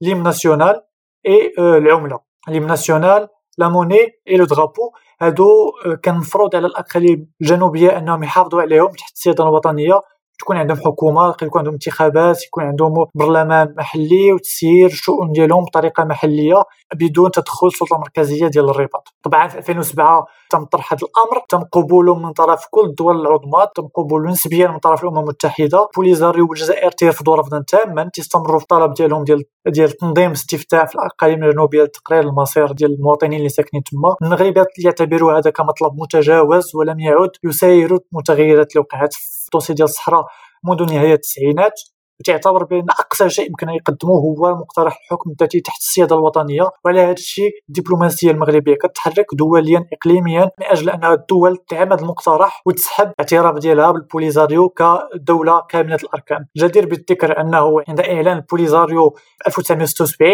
[0.00, 0.82] l'hymne national
[1.26, 7.98] et العمله l'hymne national la monnaie et le drapeau هادو كان مفروض على الأقاليم الجنوبية
[7.98, 10.00] أنهم يحافظوا عليهم تحت السيادة الوطنية.
[10.40, 16.62] تكون عندهم حكومة يكون عندهم انتخابات يكون عندهم برلمان محلي وتسيير الشؤون ديالهم بطريقة محلية
[16.94, 19.08] بدون تدخل السلطه المركزيه ديال الرباط.
[19.22, 23.86] طبعا في 2007 تم طرح هذا الأمر تم قبوله من طرف كل الدول العظمى تم
[23.94, 25.88] قبوله نسبيا من طرف الأمم المتحدة.
[25.96, 31.44] بوليزاريو والجزائر تيرفضوا رفضا تاما تيستمروا في الطلب ديالهم ديال ديال تنظيم استفتاء في الأقاليم
[31.44, 34.16] الجنوبية لتقرير المصير ديال المواطنين اللي ساكنين تما.
[34.22, 40.24] المغرب يعتبروا هذا كمطلب متجاوز ولم يعد يسير المتغيرات اللي وقعت في الدوسي ديال الصحراء
[40.64, 41.80] منذ نهاية التسعينات.
[42.20, 46.70] وتعتبر بأن أقصى شيء يمكن يقدموه هو مقترح الحكم الذاتي تحت السيادة الوطنية.
[46.84, 53.06] وعلى هذا الشيء الدبلوماسية المغربية كتحرك دوليا اقليميا من أجل ان الدول تعمد المقترح وتسحب
[53.06, 56.46] الاعتراف ديالها بالبوليزاريو كدولة كاملة الأركان.
[56.56, 60.30] جدير بالذكر أنه عند إعلان البوليزاريو في 1976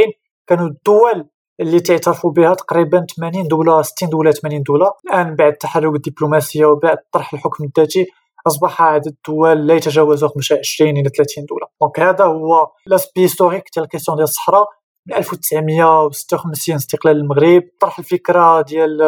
[0.47, 1.29] كانوا الدول
[1.61, 4.91] اللي تعترفوا بها تقريبا 80 دولة 60 دولة 80 دولة.
[5.07, 8.07] الآن بعد التحرك الدبلوماسية وبعد طرح الحكم الذاتي
[8.47, 11.67] أصبح عدد الدول لا يتجاوز 25 إلى 30 دولة.
[11.81, 14.67] donc هذا هو l'aspect historique ديال ال question ديال الصحراء.
[15.07, 18.99] من 1956 استقلال المغرب طرح الفكرة ديال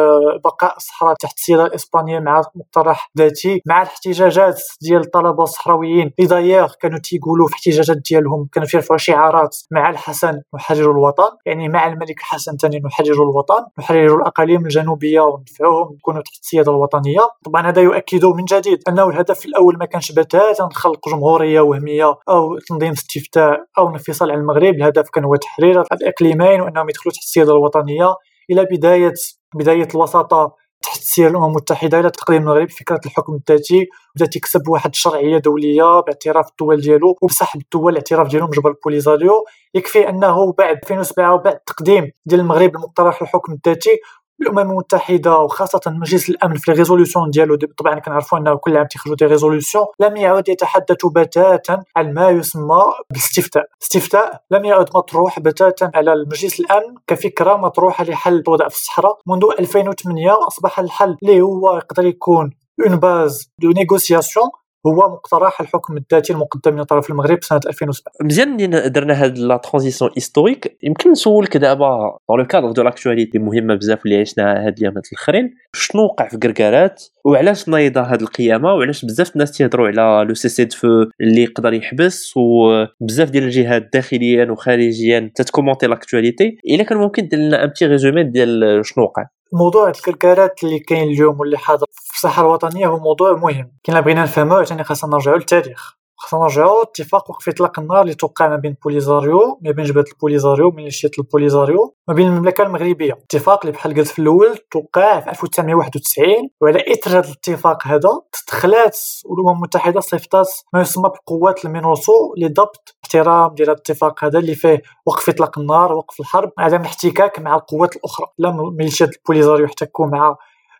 [0.43, 6.11] بقاء الصحراء تحت السياده الإسبانية مع مقترح ذاتي مع الاحتجاجات ديال الطلبة الصحراويين.
[6.19, 11.69] اللي دايوغ كانوا تيقولوا في الاحتجاجات ديالهم كانوا تيرفعوا شعارات مع الحسن نحرر الوطن يعني
[11.69, 17.21] مع الملك الحسن ثاني نحرر الوطن نحرر الأقاليم الجنوبية وندفعوهم يكونوا تحت السيادة الوطنية.
[17.45, 22.57] طبعا هذا يؤكد من جديد أنه الهدف الأول ما كانش بتاتا خلق جمهورية وهمية أو
[22.57, 27.51] تنظيم استفتاء أو انفصال عن المغرب الهدف كان هو تحرير الإقليمين وأنهم يدخلوا تحت السيادة
[27.51, 28.15] الوطنية
[28.51, 29.13] إلى بدايه
[29.55, 34.89] بداية الوساطة تحت سير الأمم المتحدة إلى تقديم المغرب فكره الحكم الذاتي بدا تكسب واحد
[34.89, 41.33] الشرعية دولية باعتراف الدول ديالو وبسحب الدول الاعتراف ديالهم جبهة البوليزاريو يكفي أنه بعد 2007
[41.33, 43.99] وبعد التقديم ديال المغرب لمقترح الحكم الذاتي
[44.41, 49.15] الأمم المتحدة وخاصة مجلس الأمن في ال résolution ديالو طبعا كنعرفوا أنه كل عام تيخرجوا
[49.15, 53.63] des résolutions لم يعد يتحدث بتاتا عن ما يسمى بالاستفتاء.
[53.77, 59.17] الاستفتاء لم يعد مطروح بتاتا على المجلس الأمن كفكرة مطروحه لحل الوضع في الصحراء.
[59.27, 62.51] منذ 2008 واصبح الحل اللي هو يقدر يكون
[62.87, 64.49] une base de négociation
[64.87, 69.57] هو مقترح الحكم الذاتي المقدم من طرف المغرب سنة 2007 مزيان ملي درنا هاد la
[69.57, 70.77] transition historique.
[70.83, 75.53] يمكن نسولك دابا dans le cadre de l'actualité مهمة بزاف اللي عشنا هاد الايامات الاخرين
[75.73, 80.87] شنو وقع في كركارات وعلاش نايضة هاد القيامة؟ وعلاش بزاف الناس تيهضروا على le cessez-le-feu
[81.21, 87.39] اللي يقدر يحبس؟ وبزاف ديال الجهات داخليا وخارجيا تت commenter l'actualité إلا كان ممكن دير
[87.39, 89.25] لنا un petit résumé ديال شنو وقع.
[89.53, 93.71] موضوع الكركارات اللي كاين اليوم واللي حاضر في الساحة الوطنية هو موضوع مهم.
[93.85, 95.98] كنا بغينا نفهموه عشان خاصنا نرجعوا للتاريخ.
[96.21, 100.71] خاصنا نرجعوا اتفاق وقف اطلاق النار اللي توقع ما بين بوليزاريو ما بين جبهة البوليزاريو
[100.71, 103.13] ميليشيات البوليزاريو ما بين المملكة المغربية.
[103.13, 108.97] اتفاق اللي بحال قلت في الأول توقع في 1991 وعلى إثر هذا الاتفاق هذا تدخلات
[109.31, 115.29] الأمم المتحدة صيفطات ما يسمى بالقوات المينوسو لضبط احترام ديال الاتفاق هذا اللي فيه وقف
[115.29, 118.27] اطلاق النار وقف الحرب عدم الاحتكاك مع القوات الأخرى.
[118.37, 120.35] لا ميليشيات البوليزاريو يحتكوا مع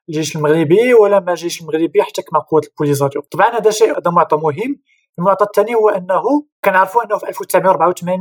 [0.09, 3.21] الجيش المغربي ولا ما الجيش المغربي يحتك مع قوات البوليزاريو.
[3.31, 4.79] طبعا هذا شيء هذا معطى مهم.
[5.19, 6.23] المعطى الثاني هو أنه
[6.65, 8.19] كنعرفوا أنه في 1984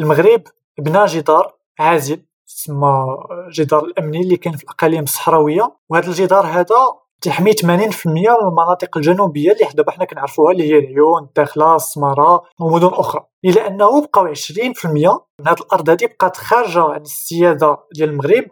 [0.00, 0.42] المغرب
[0.78, 5.76] بنى جدار عازل تسمى الجدار الأمني اللي كاين في الأقاليم الصحراوية.
[5.88, 6.76] وهذا الجدار هذا
[7.22, 12.90] تحمي 80% من المناطق الجنوبية اللي دابا حنا كنعرفوها اللي هي العيون الداخلة السمارة ومدن
[12.92, 13.26] أخرى.
[13.44, 18.44] الا أنه بقاو 20% من هذه الأرض هذه بقات خارجة عن السيادة ديال المغرب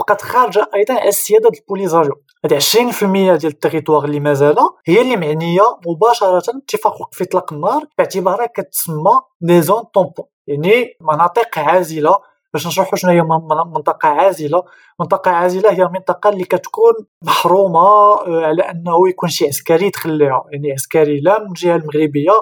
[0.00, 3.04] بقات خارجة أيضا على السيادة ديال البوليزاريو هاد 20%
[3.38, 9.20] ديال ال territoire اللي مازال هي اللي معنية مباشرة اتفاق وقف اطلاق النار باعتبارها كتسمى
[9.40, 10.26] des zones tampons.
[10.46, 12.18] يعني مناطق عازلة
[12.52, 14.62] باش نشرحوا شنو هي منطقة عازلة.
[15.00, 20.44] منطقة عازلة هي منطقة اللي كتكون محرومة آه، على أنه يكون شي عسكري يدخل لها
[20.52, 22.32] يعني عسكري لا من الجهة المغربية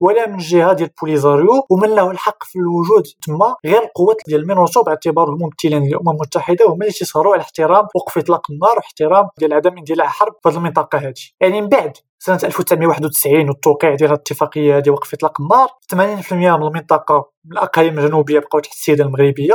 [0.00, 4.82] ولا من الجهه ديال بوليزاريو ومن له الحق في الوجود تما غير القوات ديال المينوسو
[4.82, 9.78] باعتبارهم ممثلين للامم المتحدة هما اللي تيسهروا على احترام وقف إطلاق النار واحترام ديال عدم
[9.78, 11.14] اندلاع حرب في هذه المنطقة هذه.
[11.40, 17.30] يعني من بعد سنة 1991 والتوقيع ديال الاتفاقية هذه وقف إطلاق النار 80% من المنطقة
[17.44, 19.54] من الأقاليم الجنوبية بقاو تحت السيادة المغربية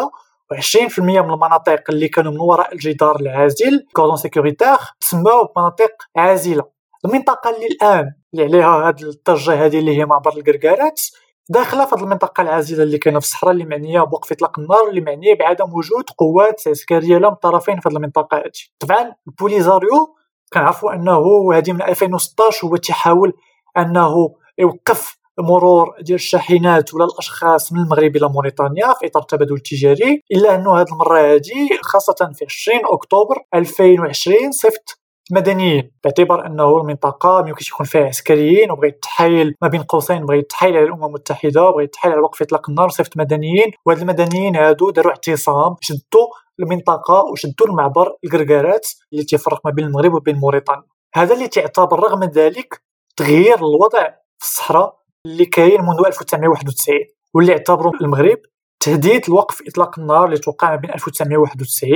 [0.54, 6.81] و20% من المناطق اللي كانوا من وراء الجدار العازل cordon sécuritaire تسموا بمناطق عازلة.
[7.06, 11.02] المنطقة اللي الآن اللي عليها هاد الضجه هذه اللي هي معبر الكركارات
[11.50, 15.36] داخلة في المنطقة العازلة اللي كاينة في الصحراء اللي معنية بوقف إطلاق النار اللي معنية
[15.36, 20.16] بعدم وجود قوات عسكرية لا من الطرفين في المنطقة هذه طبعا البوليزاريو
[20.54, 23.34] كنعرفوا أنه هذه من 2016 هو تيحاول
[23.78, 30.24] أنه يوقف مرور ديال الشاحنات ولا الأشخاص من المغرب إلى موريتانيا في إطار التبادل التجاري
[30.32, 35.01] إلا أنه هذه المرة هذه خاصة في 20 أكتوبر 2020 صفت
[35.32, 40.38] مدنيين باعتبار أنه المنطقة ما يمكنش يكون فيها عسكريين وبغى يتحايل ما بين قوسين بغى
[40.38, 43.72] يتحايل على الأمم المتحدة وبغى يتحايل على وقف إطلاق النار وصيفط مدنيين.
[43.86, 46.28] وهاد المدنيين هادو داروا اعتصام شدوا
[46.60, 50.84] المنطقة وشدوا المعبر الكركارات اللي تيفرق ما بين المغرب وبين موريتانيا.
[51.16, 52.82] هذا اللي تعتبر رغم ذلك
[53.18, 54.04] تغيير الوضع
[54.40, 56.96] في الصحراء اللي كاين منذ 1991
[57.36, 58.38] واللي اعتبروا المغرب
[58.80, 61.92] تهديد لوقف إطلاق النار اللي توقع ما بين 1991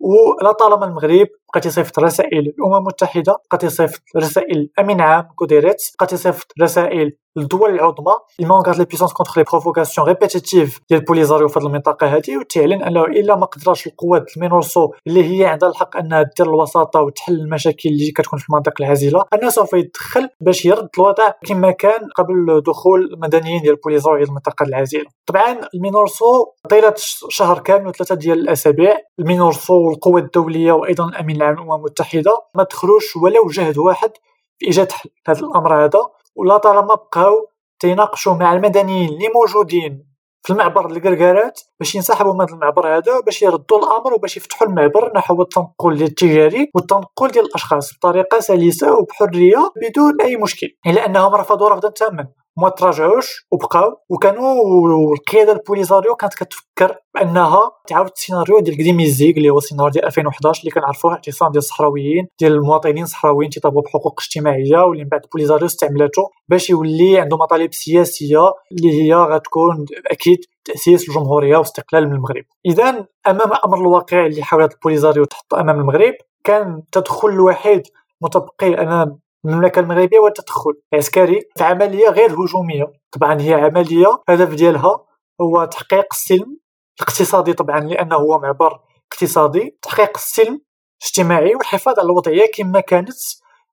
[0.00, 6.06] ولا طالما المغرب بقى تيصيفط رسائل الأمم المتحدة بقى تيصيفط رسائل الامين عام كوتيريس بقى
[6.06, 8.12] تيصيفط رسائل الدول العظمى.
[8.40, 13.04] المونغات les puissances contre les provocations répétitives ديال بوليزاريو في هذه المنطقة هذه وتعلن أنه
[13.04, 18.10] إلا ما قدرش القوات المينورسو اللي هي عندها الحق أنها دير الوساطة وتحل المشاكل اللي
[18.10, 23.62] كتكون في المناطق العازلة أنه سوف يتدخل باش يرد الوضع كما كان قبل دخول المدنيين
[23.62, 25.04] ديال بوليزاريو إلى المنطقة العازلة.
[25.26, 26.94] طبعا المينورسو طيلة
[27.28, 33.16] شهر كامل وثلاثة ديال الأسابيع المينورسو والقوات الدولية وأيضا الامين العام للامم المتحده ما دخلوش
[33.16, 34.10] ولو جهد واحد
[34.58, 36.00] في إيجاد حل هذا الأمر هذا.
[36.36, 37.48] ولا طالما بقاو
[37.78, 40.10] تيناقشوا مع المدنيين اللي موجودين
[40.42, 45.42] في المعبر الكركارات باش ينسحبوا من المعبر هذا باش يردوا الأمر وباش يفتحوا المعبر نحو
[45.42, 50.66] التنقل التجاري والتنقل ديال الأشخاص بطريقة سلسة وبحرية بدون أي مشكل.
[50.86, 52.28] إلا أنهم رفضوا رفضا تاما.
[52.56, 59.50] ما تراجعوش وبقاو وكانوا القيادة البوليزاريو كانت كتفكر بأنها تعاود السيناريو ديال قديم ميزيك اللي
[59.50, 64.78] هو السيناريو ديال 2011 اللي كنعرفوه اعتصام ديال الصحراويين ديال المواطنين الصحراويين تيطالبوا بحقوق اجتماعية
[64.78, 71.08] واللي من بعد بوليزاريو استعملته باش يولي عنده مطالب سياسية اللي هي غتكون أكيد تأسيس
[71.08, 72.44] الجمهورية واستقلال من المغرب.
[72.66, 77.82] إذا أمام الامر الواقع اللي حاولت البوليزاريو تحط أمام المغرب كان التدخل الوحيد
[78.22, 82.92] متبقي أمام المملكة المغربية هو التدخل عسكري في عملية غير هجومية.
[83.12, 85.04] طبعا هي عملية الهدف ديالها
[85.40, 86.58] هو تحقيق السلم
[87.00, 87.52] الاقتصادي.
[87.52, 88.80] طبعا لأنه هو معبر
[89.12, 89.78] اقتصادي.
[89.82, 90.60] تحقيق السلم
[91.02, 93.18] الاجتماعي والحفاظ على الوضعية كما كانت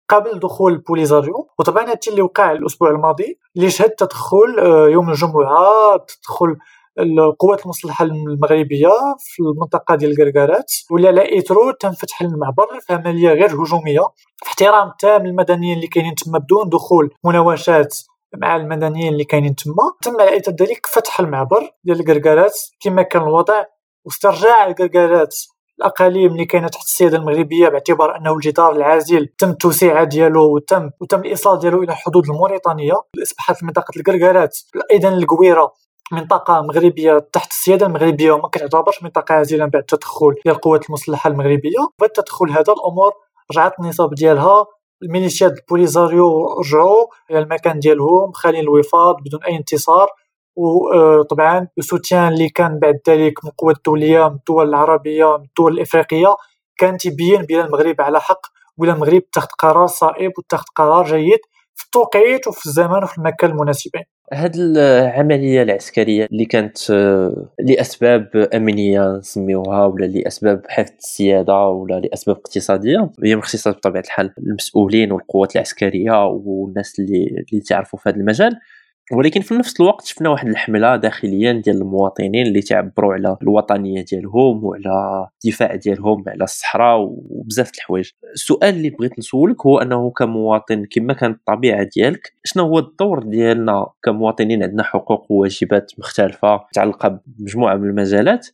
[0.10, 5.98] قبل دخول البوليزاريو وطبعا هادشي اللي وقع الأسبوع الماضي اللي شهد تدخل آه، يوم الجمعة
[5.98, 6.56] تدخل
[7.00, 13.30] القوات المسلحة المغربية في المنطقة ديال الكركارات واللي على اثرو تم فتح المعبر في عمليه
[13.30, 14.02] غير هجومية
[14.38, 17.98] في احترام تام للمدنيين اللي كاينين تما بدون دخول مناوشات
[18.36, 19.94] مع المدنيين اللي كاينين تما.
[20.02, 23.64] تم على اثر ذلك فتح المعبر ديال الكركارات كما كان الوضع
[24.06, 25.36] واسترجاع الكركارات
[25.80, 31.20] الأقاليم اللي كاينة تحت السيادة المغربية باعتبار أنه الجدار العازل تم التوسعه ديالو وتم وتم
[31.20, 32.94] الإيصال ديالو إلى الحدود الموريتانية.
[33.24, 34.58] اصبحت منطقة الكركارات
[34.92, 35.74] أيضا القويرة
[36.12, 41.80] منطقة مغربية تحت السيادة المغربية وما كتعتبرش منطقة عازلة بعد التدخل ديال القوات المسلحة المغربية.
[42.00, 43.14] بعد التدخل هذا الأمور
[43.52, 44.66] رجعت النصاب ديالها
[45.04, 50.08] الميليشيات البوليزاريو رجعوا إلى المكان ديالهم خالين الوفاض بدون أي انتصار.
[50.56, 56.36] وطبعا السوتيان اللي كان بعد ذلك من القوات الدولية من الدول العربية من الدول الإفريقية
[56.78, 58.42] كان تيبين بأن المغرب على حق
[58.78, 61.40] ولا المغرب اتخذ قرار صائب واتخذ قرار جيد
[61.76, 64.04] في التوقيت وفي الزمان وفي المكان المناسبين.
[64.34, 72.38] هاد العملية العسكرية اللي كانت آه، لأسباب أمنية نسميوها ولا لأسباب حفظ السيادة ولا لأسباب
[72.38, 78.60] اقتصادية هي اختصاص بطبيعة الحال المسؤولين والقوات العسكرية والناس اللي اللي تعرفوا في هذا المجال.
[79.12, 84.64] ولكن في نفس الوقت شفنا واحد الحملة داخليا ديال المواطنين اللي تعبروا على الوطنية ديالهم
[84.64, 88.10] وعلى الدفاع ديالهم على الصحراء وبزاف الحوايج.
[88.34, 93.88] السؤال اللي بغيت نسولك هو أنه كمواطن كما كانت الطبيعة ديالك شنو هو الدور ديالنا
[94.04, 98.48] كمواطنين عندنا حقوق وواجبات مختلفة متعلقة بمجموعة من المجالات؟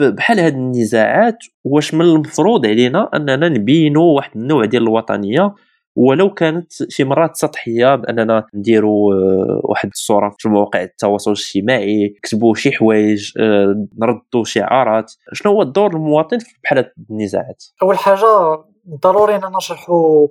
[0.00, 5.54] بحال هاد النزاعات واش من المفروض علينا أننا نبينوا واحد النوع ديال الوطنية
[5.98, 12.54] ولو كانت شي مرات سطحية بأننا نديروا آه، واحد الصورة في مواقع التواصل الاجتماعي نكتبوا
[12.54, 15.12] شي حوايج آه، نردوا شعارات.
[15.32, 18.62] شنو هو الدور المواطن في بحال النزاعات؟ أول حاجة
[19.02, 20.28] ضروري إننا نشرحوا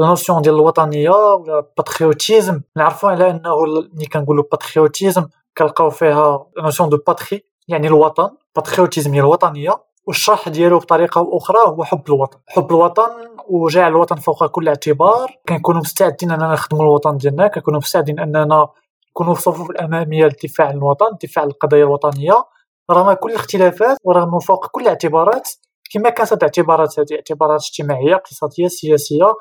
[0.00, 5.26] ال notion ديال الوطنية ولا patriotisme نعرفوا على أنه ملي كنقولوا patriotisme
[5.58, 8.30] كنلقاو فيها notion de patrie يعني الوطن.
[8.56, 9.89] patriotisme هي الوطنية.
[10.06, 12.38] والشرح ديالو بطريقة أخرى هو حب الوطن.
[12.48, 13.10] حب الوطن
[13.48, 15.38] وجعل الوطن فوق كل اعتبار.
[15.48, 18.68] كنكونوا مستعدين أننا نخدموا الوطن ديالنا كنكونوا مستعدين أننا
[19.10, 22.44] نكونوا في الصفوف الأمامية للدفاع عن الوطن الدفاع عن القضايا الوطنية.
[22.90, 25.48] رغم كل الاختلافات ورغم فوق كل الاعتبارات
[25.92, 29.34] كما كانت الاعتبارات هذه اعتبارات اجتماعية اقتصادية سياسية.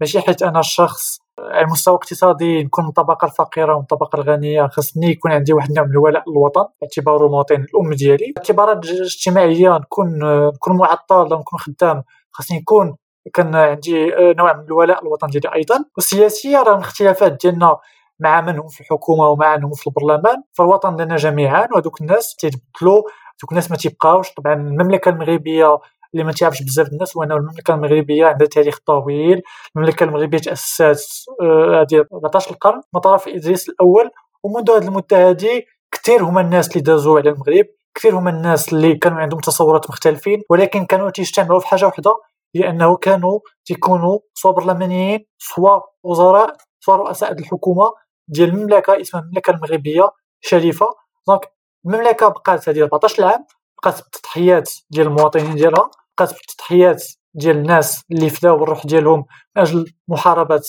[0.00, 5.10] ماشي حيت أنا الشخص على المستوى الاقتصادي نكون من الطبقة الفقيرة ومن الطبقة الغنية خاصني
[5.10, 8.34] يكون عندي واحد النوع من الولاء للوطن باعتباره المواطن الأم ديالي.
[8.38, 10.18] اعتبارات اجتماعيه نكون
[10.48, 12.96] نكون معطل نكون خدام خاصني نكون
[13.34, 15.84] كان عندي نوع من الولاء للوطن ديالي أيضا.
[15.96, 17.76] والسياسية راه الاختلافات ديالنا
[18.20, 20.42] مع من هم في الحكومة ومع من هم في البرلمان.
[20.52, 23.02] فالوطن لنا جميعا وهذوك الناس تيتبدلوا
[23.42, 24.30] دوك الناس ما تيبقاوش.
[24.32, 25.78] طبعا المملكة المغربية
[26.14, 29.42] اللي ما تعرفش بزاف الناس هو أنه المملكة المغربية عندها تاريخ طويل
[29.76, 34.10] المملكة المغربية تأسست هذه 14 القرن من طرف إدريس الأول
[34.42, 38.96] ومنذ هذه المدة هذه كثير هما الناس اللي دازوا على المغرب كثير هما الناس اللي
[38.96, 42.10] كانوا عندهم تصورات مختلفين ولكن كانوا تيجتمعوا في حاجة واحدة
[42.56, 47.92] هي أنه كانوا تيكونوا سواء برلمانيين سواء وزراء سواء رؤساء الحكومة
[48.28, 50.86] ديال المملكة اسمها المملكة المغربية شريفة.
[51.28, 51.40] دونك
[51.86, 53.46] المملكة بقات هذه 14 عام
[53.82, 55.90] بقات بالتضحيات ديال المواطنين ديالها.
[56.18, 60.62] بقات بالتضحيات ديال الناس اللي فداو الروح ديالهم من أجل محاربة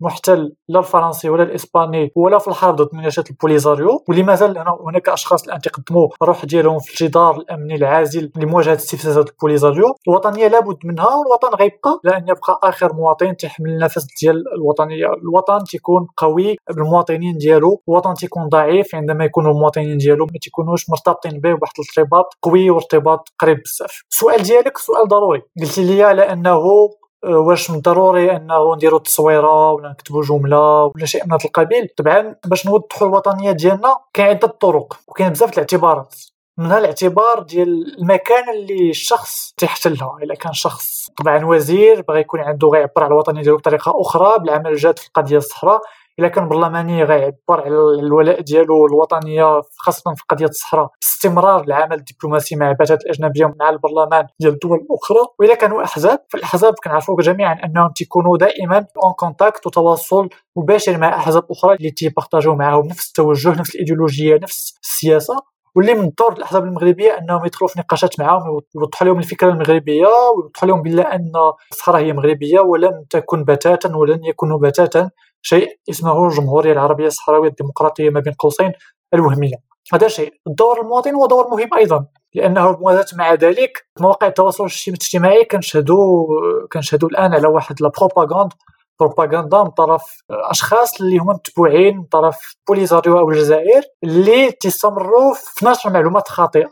[0.00, 5.44] محتل لا الفرنسي ولا الإسباني ولا في الحرب ضد ميليشيات البوليزاريو واللي مازال هناك أشخاص
[5.44, 9.84] الآن تقدموا الروح ديالهم في الجدار الأمني العازل لمواجهة استفزازات البوليزاريو.
[10.08, 15.06] الوطنية لابد منها والوطن غيبقى لأن يبقى آخر مواطن تحمل النفس ديال الوطنية.
[15.22, 21.40] الوطن تيكون قوي بالمواطنين ديالو الوطن تيكون ضعيف عندما يكونوا المواطنين ديالو ما تيكونوش مرتبطين
[21.40, 24.02] به بواحد الارتباط قوي وارتباط قريب بزاف.
[24.12, 25.42] السؤال ديالك سؤال ضروري.
[25.60, 26.88] قلتي لي على أنه
[27.24, 31.88] واش من ضروري أنه نديروا تصويره ولا نكتبوا جملة ولا شيء من هذا القبيل.
[31.96, 36.14] طبعا باش نوضحوا الوطنية ديالنا كاين عدة طرق وكاين بزاف الاعتبارات.
[36.58, 40.18] منها الاعتبار ديال المكان اللي الشخص تيحتلها.
[40.22, 44.66] إلا كان شخص طبعا وزير بغى يكون عنده غيعبر على الوطنية ديالو بطريقة أخرى بالعمل
[44.66, 45.80] الجاد في القضية الصحراء
[46.18, 50.90] إلا كان برلماني غيعبر على الولاء ديالو الوطنيه خاصة في قضية الصحراء.
[51.02, 55.18] باستمرار العمل الدبلوماسي مع البعثات الأجنبية مع البرلمان ديال الدول الأخرى.
[55.38, 61.44] واذا كانوا أحزاب فالأحزاب كنعرفوا جميعا أنهم تيكونوا دائما en contact وتواصل مباشر مع أحزاب
[61.50, 62.86] أخرى اللي تيبارطاجوا معاهم.
[62.86, 65.36] نفس التوجه نفس الإيديولوجية نفس السياسة.
[65.76, 70.68] واللي من دور الأحزاب المغربية أنهم يدخلوا في نقاشات معهم ويوضحوا لهم الفكرة المغربية ويوضحوا
[70.68, 71.32] لهم بلا ان
[71.72, 75.10] الصحراء هي مغربية ولم تكن بتاتا ولن يكونوا بتاتا.
[75.42, 78.72] شيء اسمه الجمهوريه العربية الصحراوية الديمقراطية ما بين قوسين
[79.14, 79.54] الوهميه
[79.92, 85.44] هذا شيء الدور المواطن هو دور مهم أيضا لأنه موازاه مع ذلك مواقع التواصل الاجتماعي
[85.44, 86.26] كنشهدوا
[86.72, 88.52] كنشهدوا الآن على واحد la propagande
[89.00, 95.66] بروباغندا من طرف أشخاص اللي هما متبوعين من طرف بوليزاريو أو الجزائر اللي تستمروا في
[95.66, 96.70] نشر معلومات خاطئة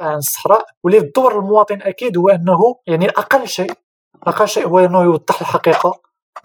[0.00, 0.64] عن الصحراء.
[0.84, 3.72] واللي الدور المواطن أكيد هو أنه يعني أقل شيء
[4.26, 5.92] أقل شيء هو أنه يوضح الحقيقة.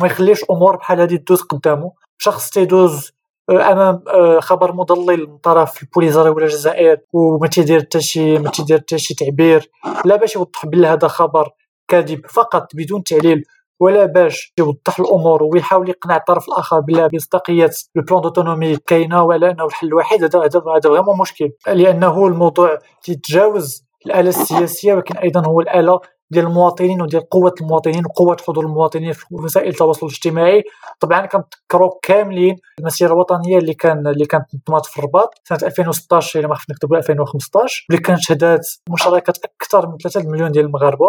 [0.02, 3.12] ما يخليش أمور بحال هذه تدوز قدامه شخص تيدوز
[3.50, 8.50] آه، أمام آه، خبر مضلل من طرف البوليزاريو ولا الجزائر وما تيدير حتى شي ما
[8.50, 9.72] تيدير حتى شي تعبير
[10.06, 11.50] لا باش يوضح بلي هذا خبر
[11.88, 13.44] كاذب فقط بدون تعليل
[13.80, 19.52] ولا باش يوضح الأمور ويحاول يقنع الطرف الآخر بلا بمصداقيه ال plan d'autonomie كاينة ولا
[19.52, 21.52] أنه الحل الوحيد هذا هذا هذا vraiment مشكل.
[21.68, 26.00] لأنه الموضوع تيتجاوز الآلة السياسية ولكن أيضا هو الآلة
[26.32, 30.63] ديال المواطنين وديال قوة المواطنين وقوة حضور المواطنين في وسائل التواصل الاجتماعي.
[31.00, 36.48] طبعا كنتذكروا كاملين المسيرة الوطنية اللي كان اللي كانت نظمات في الرباط سنة 2016 إلى
[36.48, 41.06] ما خفنا نكتبوا 2015 واللي كانت شهدات مشاركة أكثر من 3 مليون ديال المغاربة.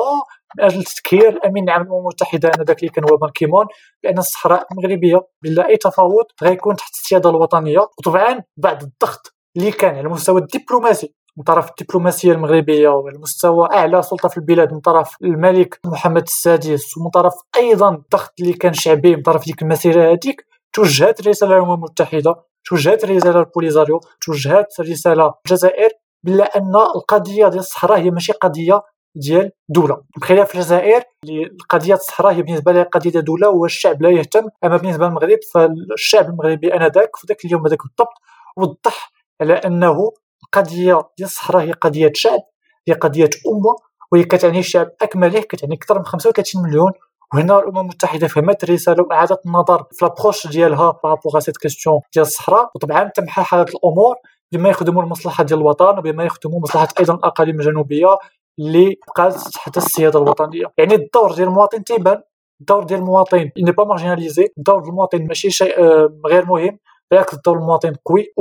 [0.58, 3.66] من أجل تذكير الامين العام للامم المتحدة آنذاك اللي كان هو بان كيمون
[4.02, 7.78] بأن الصحراء المغربية بلا أي تفاوض غيكون تحت السيادة الوطنية.
[7.78, 14.02] وطبعا بعد الضغط اللي كان على المستوى الدبلوماسي من طرف الدبلوماسية المغربية وعلى مستوى أعلى
[14.02, 19.16] سلطة في البلاد من طرف الملك محمد السادس ومن طرف أيضا الضغط اللي كان شعبي
[19.16, 25.90] من طرف ديك المسيرة هذيك توجهت رساله للامم المتحدة توجهات رساله لبوليزاريو توجهات رساله للجزائر
[26.24, 28.82] بلا أن القضية ديال الصحراء هي ماشي قضية
[29.14, 30.02] ديال دولة.
[30.16, 34.48] بخلاف الجزائر اللي الصحراء هي بالنسبة لها قضية دولة والشعب لا يهتم.
[34.64, 38.14] أما بالنسبة للمغرب فالشعب المغربي آنذاك في ذاك اليوم هذاك بالضبط
[38.56, 40.12] وضح على أنه
[40.44, 42.40] القضية ديال الصحراء هي قضية شعب
[42.88, 43.76] هي قضية أمة
[44.12, 46.92] وهي كتعني الشعب اكمله كتعني أكثر من 35 مليون.
[47.34, 52.26] وهنا الأمم المتحدة فهمت الرساله واعادت النظر في l'approche ديالها par rapport cette question ديال
[52.26, 52.70] الصحراء.
[52.74, 54.16] وطبعا تم حل هذه الأمور
[54.52, 58.18] بما يخدموا المصلحة ديال الوطن وبما يخدموا مصلحة أيضا الأقاليم الجنوبية
[58.58, 60.66] اللي بقات تحت السيادة الوطنية.
[60.78, 62.22] يعني الدور ديال المواطن تيبان
[62.60, 66.78] الدور ديال المواطن ني با مارجيناليزي الدور ديال المواطن ماشي شيء آه، غير مهم.
[67.12, 68.32] بالعكس الدور المواطن قوي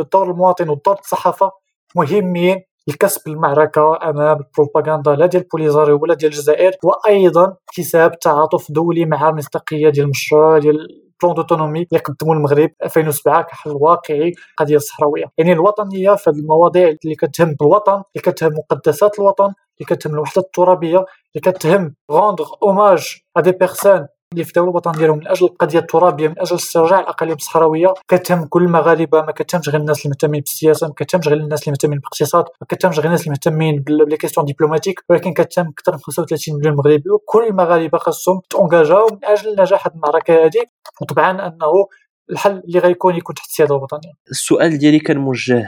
[0.00, 1.50] الدور المواطن والدور الصحافة
[1.96, 9.04] مهمين لكسب المعركة أمام البروباغندا لا ديال بوليزاريو ولا ديال الجزائر وأيضا اكتساب تعاطف دولي
[9.04, 10.88] مع المصداقيه ديال المشروع ديال
[11.22, 16.88] ب plan d'autonomie اللي قدموا المغرب 2007 كحل واقعي القضية الصحراويه يعني الوطنية في المواضيع
[17.04, 23.16] اللي كتهم الوطن اللي كتهم مقدسات الوطن اللي كتهم الوحدة الترابية اللي كتهم rendre hommage
[23.36, 27.34] à des personnes اللي فداو الوطن ديالهم من أجل القضية الترابية من أجل استرجاع الأقاليم
[27.34, 27.94] الصحراوية.
[28.08, 31.70] كتهم كل المغاربة ما كتهمش غير الناس اللي مهتمين بالسياسة ما كتهمش غير الناس اللي
[31.70, 35.92] مهتمين بالاقتصاد ما كتهمش غير الناس اللي مهتمين ب les questions diplomatiques ولكن كتهم أكثر
[35.92, 40.64] من 35 مليون مغربي وكل المغاربة خاصهم تونجاجاو من أجل نجاح هذه المعركة هذه
[41.00, 41.86] وطبعا أنه
[42.30, 44.12] الحل اللي غيكون يكون تحت السيادة الوطنية.
[44.30, 45.66] السؤال ديالي كان موجه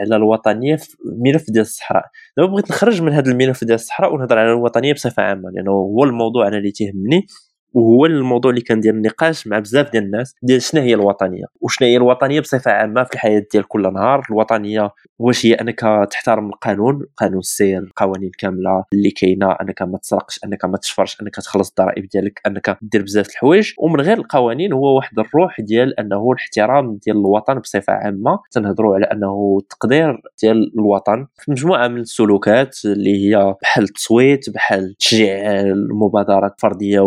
[0.00, 2.04] على الوطنية في الملف ديال الصحراء.
[2.36, 6.04] دابا بغيت نخرج من هذا الملف ديال الصحراء ونهضر على الوطنية بصفة عامة لأنه هو
[6.04, 7.26] الموضوع أنا اللي تيهمني.
[7.72, 11.96] وهو الموضوع اللي كندير النقاش مع بزاف ديال الناس ديال شنو هي الوطنية؟ وشنو هي
[11.96, 17.38] الوطنية بصفة عامة في الحياة ديال كل نهار؟ الوطنية واش هي أنك تحترم القانون؟ قانون
[17.38, 22.40] السير القوانين كاملة اللي كاينة أنك ما تسرقش أنك ما تشفرش أنك تخلص الضرائب ديالك
[22.46, 23.72] أنك دير بزاف الحوايج.
[23.78, 28.38] ومن غير القوانين هو واحد الروح ديال أنه الاحترام ديال الوطن بصفة عامة.
[28.50, 31.26] تنهضروا على أنه التقدير ديال الوطن.
[31.36, 37.00] في مجموعة من السلوكات اللي هي بحال التصويت بحال تشجيع المبادرات الفردية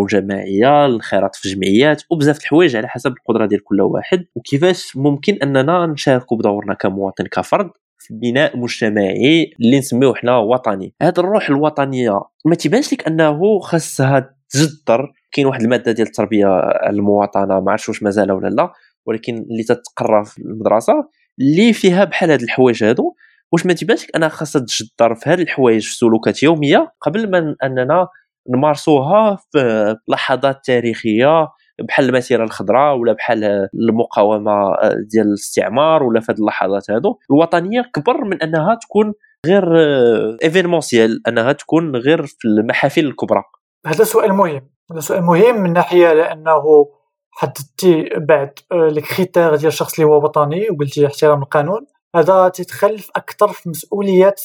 [0.51, 4.25] والجماعيه الانخراط في جمعيات وبزاف الحوايج على حسب القدرة ديال كل واحد.
[4.35, 10.93] وكيفاش ممكن أننا نشاركوا بدورنا كمواطن كفرد في بناء مجتمعي اللي نسميوه حنا وطني.
[11.01, 15.11] هذه الروح الوطنية ما تيبانش لك أنه خاصها تجدر.
[15.31, 18.73] كاين واحد المادة ديال التربية المواطنة ما عرفتش واش مازال ولا لا
[19.05, 20.93] ولكن اللي تتقرا في المدرسة
[21.39, 23.15] اللي فيها بحال هاد الحوايج هادو.
[23.51, 27.55] واش ما تيبانش لك أنها خاصها تجدر في هاد الحوايج في سلوكات يومية قبل ما
[27.63, 28.07] أننا
[28.49, 31.47] نمارسوها في لحظات تاريخية
[31.87, 34.75] بحال المسيرة الخضراء ولا بحال المقاومة
[35.11, 37.17] ديال الاستعمار ولا في هذه اللحظات هادو.
[37.31, 39.13] الوطنية كبر من أنها تكون
[39.45, 39.63] غير
[40.43, 43.43] événementielle أنها تكون غير في المحافل الكبرى.
[43.87, 44.69] هذا سؤال مهم.
[44.91, 46.61] هذا سؤال مهم من ناحية لأنه
[47.31, 51.85] حددتي بعد ال critères ديال الشخص اللي هو وطني وقلتي احترام القانون.
[52.15, 54.41] هذا تتخلف أكثر في مسؤوليات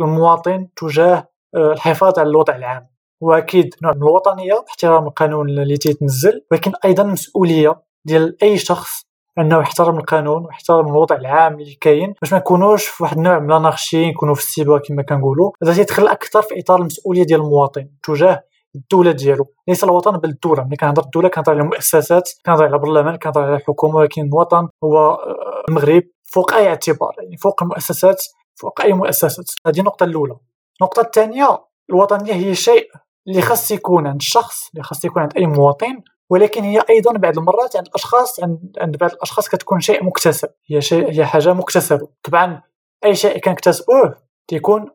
[0.00, 2.86] المواطن تجاه الحفاظ على الوضع العام.
[3.20, 9.60] وأكيد نوع من الوطنية احترام القانون اللي تيتنزل ولكن أيضا مسؤولية ديال أي شخص أنه
[9.60, 12.14] يحترم القانون ويحترم الوضع العام اللي كاين.
[12.22, 16.06] باش ما نكونوش في واحد النوع من الأنارشي نكونوا في السيبا كما كنقولوا هذا تيدخل
[16.06, 18.44] أكثر في إطار المسؤولية ديال المواطن تجاه
[18.74, 19.46] الدولة ديالو.
[19.68, 20.64] ليس الوطن بل الدولة.
[20.64, 24.98] ملي كنهضر الدولة كنهضر على المؤسسات كنهضر على البرلمان كنهضر على الحكومة ولكن الوطن هو
[24.98, 28.22] آه، المغرب فوق أي اعتبار يعني فوق المؤسسات
[28.60, 29.50] فوق أي مؤسسات.
[29.66, 30.36] هذه النقطة الأولى.
[30.80, 31.58] النقطة الثانية
[31.90, 32.89] الوطنية هي شيء
[33.30, 37.38] اللي خاص يكون عند الشخص اللي خاص يكون عند أي مواطن ولكن هي أيضا بعض
[37.38, 38.40] المرات عند الأشخاص
[38.78, 42.08] عند بعض الأشخاص كتكون شيء مكتسب هي شيء هي حاجة مكتسبة.
[42.22, 42.62] طبعا
[43.04, 44.16] أي شيء كنكتسبوه
[44.48, 44.90] تيكون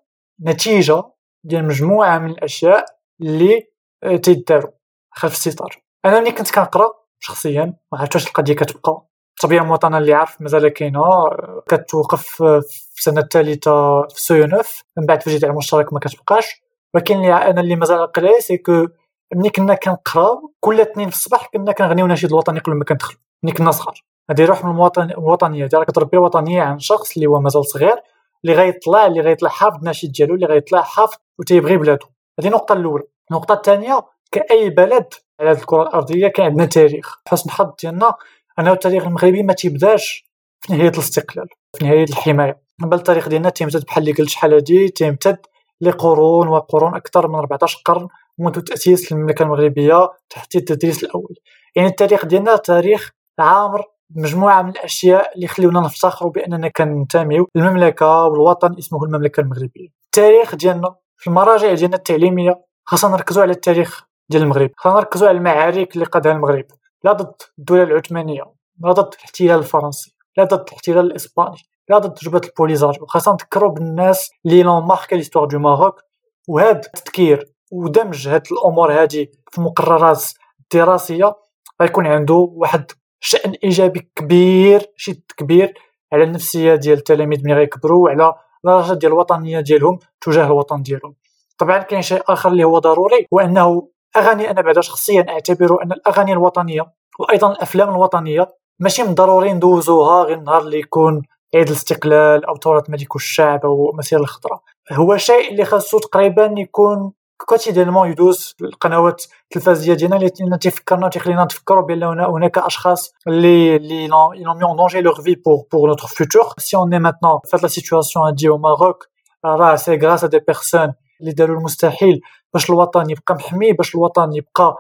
[0.46, 1.04] نتيجة
[1.44, 2.86] ديال مجموعة من الأشياء
[3.22, 3.68] اللي
[4.04, 4.72] آه، تيداروا
[5.12, 5.84] خلف الستار.
[6.06, 9.06] أنا ملي كنت كنقرأ شخصيا ما عرفتش واش القضية كتبقى.
[9.36, 12.62] التربيه المواطنه اللي عارف مازال كاينة آه، كتوقف في
[12.98, 16.65] السنة الثالثة في سيونوف من بعد في الجامعة المشترك ما كتبقاش.
[16.96, 18.88] ولكن اللي أنا اللي مازال عقلي سي كو
[19.36, 23.54] ملي كنا كنقراو كل اثنين في الصباح كنا كنغنيو نشيد الوطني قبل ما كندخلو ملي
[23.54, 24.04] كنا صغار.
[24.32, 24.72] هذه روح من
[25.12, 25.66] الوطنية.
[25.66, 27.96] ديالك كتربي وطنية عن شخص اللي هو مازال صغير
[28.44, 32.06] اللي غيطلع اللي غيطلع حافظ النشيد ديالو اللي غيطلع حافظ وتيبغي بلادو.
[32.40, 33.04] هذه النقطه الأولى.
[33.32, 37.20] النقطة الثانية كأي بلد على هذه الكرة الأرضية كان عندنا تاريخ.
[37.28, 38.14] حسن الحظ ديالنا
[38.60, 40.30] أنه التاريخ المغربي ما تيبداش
[40.62, 42.62] في نهاية الاستقلال في نهاية الحماية.
[42.80, 45.38] بل التاريخ ديالنا تيمتد بحال اللي قلت شحال هادي تيمتد
[45.82, 48.08] لقرون وقرون أكثر من 14 قرن
[48.38, 51.36] منذ تأسيس المملكة المغربية تحت التدريس الأول.
[51.76, 53.84] يعني التاريخ ديالنا تاريخ عامر
[54.16, 59.90] مجموعة من الأشياء اللي خليونا نفتخروا بأننا كننتميو للمملكة والوطن اسمه المملكة المغربية.
[60.06, 65.38] التاريخ ديالنا في المراجع ديالنا التعليمية خاصنا نركزوا على التاريخ ديال المغرب خاصنا نركزوا على
[65.38, 66.66] المعارك اللي قادها المغرب.
[67.04, 68.44] لا ضد الدولة العثمانية
[68.84, 71.58] لا ضد الاحتلال الفرنسي لا ضد الاحتلال الإسباني.
[71.90, 76.02] لا تجربه البوليزاريو وخاصه نذكروا بالناس اللي ils ont marqué l'histoire du Maroc
[76.48, 80.24] وهذا التذكير ودمج هاد الأمور هادي في المقررات
[80.62, 81.36] الدراسيه
[81.82, 85.74] غيكون عنده واحد شأن إيجابي كبير شي كبير
[86.14, 88.34] على النفسية ديال التلاميذ ملي غيكبروا وعلى
[88.66, 91.16] درجه ديال الوطنية ديالهم تجاه الوطن ديالهم.
[91.58, 95.92] طبعا كاين شيء آخر اللي هو ضروري هو أنه اغاني أنا بعدا شخصيا أعتبر أن
[95.92, 98.48] الأغاني الوطنية وأيضا الأفلام الوطنية
[98.80, 101.22] ماشي من ضروري ندوزوها غير النهار اللي يكون
[101.56, 107.12] عيد الاستقلال أو ثورة ملك الشعب أو مسيره الخضراء هو شيء اللي خاصو تقريبا يكون
[107.38, 114.58] quotidiennement يدوز القنوات التلفزيونيه ديالنا اللي تيفكرنا تيخلينا نتفكروا بأن هناك أشخاص اللي اللي l'ont
[114.58, 117.68] mis en danger leur vie pour pour notre futur si on est maintenant فهاد la
[117.68, 119.08] situation هادي au Maroc
[119.46, 122.22] راه c'est grâce à des personnes اللي داروا المستحيل
[122.54, 124.76] باش الوطن يبقى محمي باش الوطن يبقى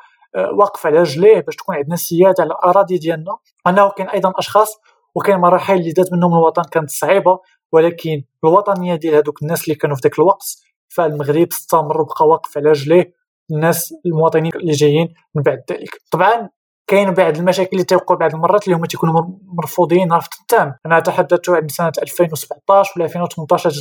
[0.54, 3.38] واقف على رجليه باش تكون عندنا سيادة على الأراضي ديالنا.
[3.68, 4.78] انه كاين أيضا أشخاص
[5.16, 7.40] وكاين مراحل اللي دات منهم الوطن كانت صعيبة
[7.72, 10.46] ولكن الوطنية ديال هذوك الناس اللي كانوا في ذاك الوقت
[10.88, 13.14] فالمغرب استمر وبقى واقف على رجليه
[13.52, 16.02] الناس المواطنين اللي جايين من بعد ذلك.
[16.12, 16.50] طبعا
[16.88, 20.76] كاين بعض المشاكل اللي تيوقعوا بعض المرات اللي هما تيكونوا مرفوضين رفض التام.
[20.86, 23.72] أنا تحدثت عن سنة 2017 ولا 2018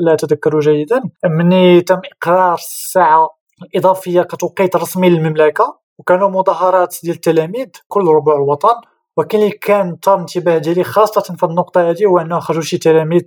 [0.00, 1.02] لا أتذكر جيدا.
[1.24, 3.28] مني تم إقرار الساعة
[3.62, 8.74] الاضافيه كتوقيت رسمي للمملكة وكانوا مظاهرات ديال التلاميذ كل ربوع الوطن.
[9.16, 13.26] وكاين اللي كان طار الانتباه ديالي خاصة في النقطة هذه هو أنه خرجوا شي تلاميذ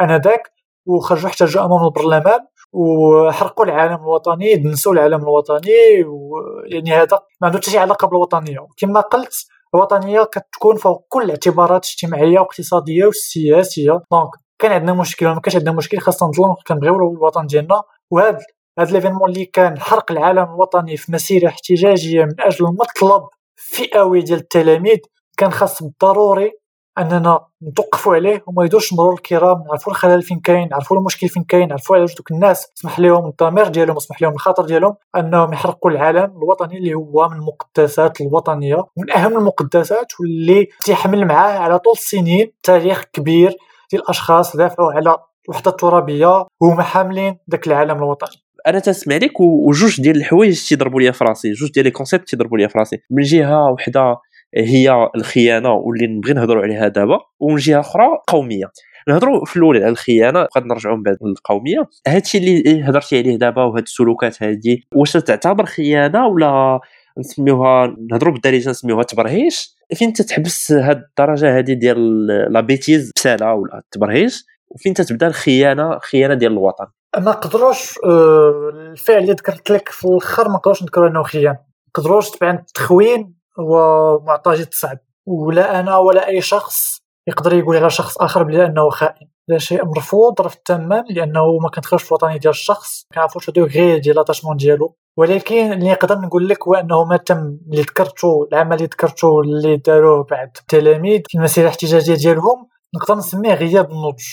[0.00, 0.52] آنذاك
[0.86, 2.40] وخرجوا احتجوا أمام البرلمان
[2.72, 8.66] وحرقوا العالم الوطني دنسوا العالم الوطني ويعني هذا ما عنده حتى شي علاقة بالوطنية.
[8.76, 15.40] كما قلت الوطنية كتكون فوق كل الاعتبارات الاجتماعية واقتصاديه وسياسيه دونك كان عندنا مشكل وما
[15.40, 17.82] كانش عندنا مشكل خاصنا نظلموا كنبغيو الوطن ديالنا.
[18.10, 18.38] وهذا
[18.78, 23.22] هذا ليفينمون اللي كان حرق العالم الوطني في مسيرة احتجاجية من أجل مطلب
[23.56, 24.98] فئوي ديال التلاميذ
[25.38, 26.52] كان خاص بالضروري
[26.98, 31.68] أننا نتوقفوا عليه وما يدوش مرور الكرام نعرفوا الخلل فين كاين نعرفوا المشكل فين كاين
[31.68, 36.36] نعرفوا علاش دوك الناس سمح لهم الضمير ديالهم وسمح لهم الخاطر ديالهم أنهم يحرقوا العالم
[36.36, 42.52] الوطني اللي هو من المقدسات الوطنية من أهم المقدسات واللي تيحمل معاه على طول السنين
[42.62, 43.56] تاريخ كبير
[43.90, 45.16] ديال الأشخاص دافعوا على
[45.48, 48.42] الوحدة الترابية وهما حاملين ذاك العلم الوطني.
[48.66, 52.58] أنا تسمع لك وجوج ديال الحوايج تيضربوا لي في راسي جوج ديال les concepts تيضربوا
[52.58, 52.96] لي في راسي.
[53.10, 54.16] من جهة وحدة
[54.54, 57.18] هي الخيانة واللي نبغي نهضروا عليها دابا.
[57.40, 58.70] ومن جهة أخرى قومية.
[59.08, 61.88] نهضروا في الأول على الخيانة قد نرجعوا من بعد للقومية.
[62.06, 66.80] هادشي اللي هضرتي عليه دابا وهاد السلوكات هادي واش تعتبر خيانة ولا
[67.18, 73.78] نسميوها نهضروا بالدارجه نسميوها تبرهيش؟ فين تتحبس هاد الدرجة هادي ديال la bêtise بسالة ولا
[73.78, 76.86] التبرهيش وفين تتبدا الخيانة الخيانه ديال الوطن؟
[77.16, 81.48] ما نقدروش آه، الفعل اللي ذكرت لك في الأخر ما نقدروش نذكروا إنه خيانة.
[81.48, 83.74] ما نقدروش طبعا التخوين هو
[84.20, 86.98] معطى جد صعب ولا أنا ولا أي شخص
[87.28, 89.28] يقدر يقول على شخص آخر بلي أنه خائن.
[89.50, 93.98] هذا شيء مرفوض رفض تماما لأنه ما كنتخرجش في الوطنيه ديال الشخص ما كنعرفوش غير
[93.98, 94.96] ديال لاتاشمون ديالو.
[95.18, 99.76] ولكن اللي نقدر نقول لك هو أنه ما تم اللي ذكرته العمل اللي ذكرته اللي
[99.76, 104.24] داروه بعض التلاميذ في المسيرة الاحتجاجية ديالهم نقدر نسميه غياب النضج.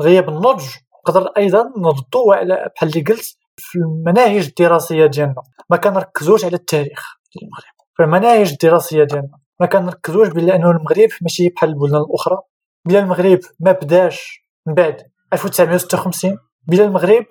[0.00, 0.64] غياب النضج
[1.08, 5.42] نقدر أيضا نردو على بحال اللي قلت في المناهج الدراسية ديالنا.
[5.70, 7.16] ما كنركزوش على التاريخ.
[7.42, 9.38] المغرب المناهج الدراسية ديالنا.
[9.60, 12.38] ما كنركزوش بلا أنه المغرب ماشي بحال البلدان الأخرى.
[12.84, 16.38] بلا المغرب ما بداش من بعد 1956
[16.68, 17.24] بلا المغرب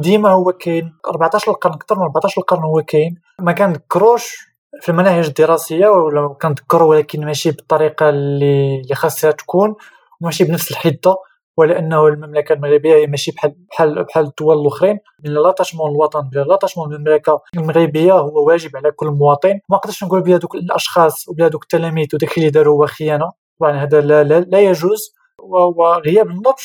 [0.00, 3.14] ديما هو كاين 14 القرن أكثر من 14 القرن هو كاين.
[3.40, 4.36] ما كنذكروش
[4.80, 9.74] في المناهج الدراسية ولا كنذكروا ولكن ماشي بالطريقة اللي اللي خاصها تكون
[10.20, 11.16] وماشي بنفس الحدة.
[11.56, 14.98] ولأنه المملكة المغربية هي ماشي بحال بحال بحال الدول الأخرين.
[15.24, 19.60] من لاطاشمون الوطن بلا لاطاشمون المملكة المغربية هو واجب على كل مواطن.
[19.68, 23.30] ما نقدرش نقول بلا دوك الأشخاص وبلا دوك التلاميذ وداك اللي داروا هو خيانة.
[23.60, 25.14] طبعا هذا لا, لا, لا يجوز.
[25.38, 26.64] وغياب النضج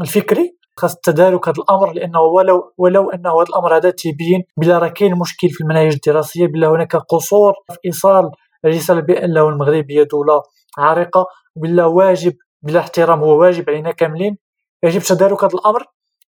[0.00, 4.88] الفكري خاص التدارك هذا الأمر لأنه ولو ولو انه هذا الأمر هذا تيبين بلا راه
[4.88, 8.30] كاين مشكل في المناهج الدراسية بلا هناك قصور في إيصال
[8.64, 10.42] الرساله بانه المغرب هي دولة
[10.78, 11.26] عريقه
[11.56, 12.32] وبلا واجب
[12.62, 14.38] بلا احترام هو واجب علينا كاملين.
[14.82, 15.86] يجب تدارك هذا الأمر.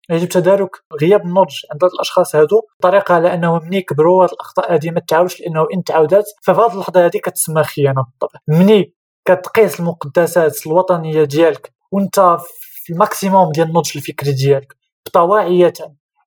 [0.09, 0.69] يجب تدارك
[1.01, 2.61] غياب النضج عند الأشخاص هادو.
[2.79, 6.73] بطريقه على انه ملي كبروا هاد الأخطاء هذه ما تعاودش لأنه إن تعاودات ففي هذه
[6.73, 8.39] اللحظة هذه كتسمى خيانة بالطبع.
[8.47, 8.93] ملي
[9.25, 12.37] كتقيس المقدسات الوطنية ديالك وأنت
[12.83, 14.75] في الماكسيموم ديال النضج الفكري ديالك
[15.05, 15.73] بطواعية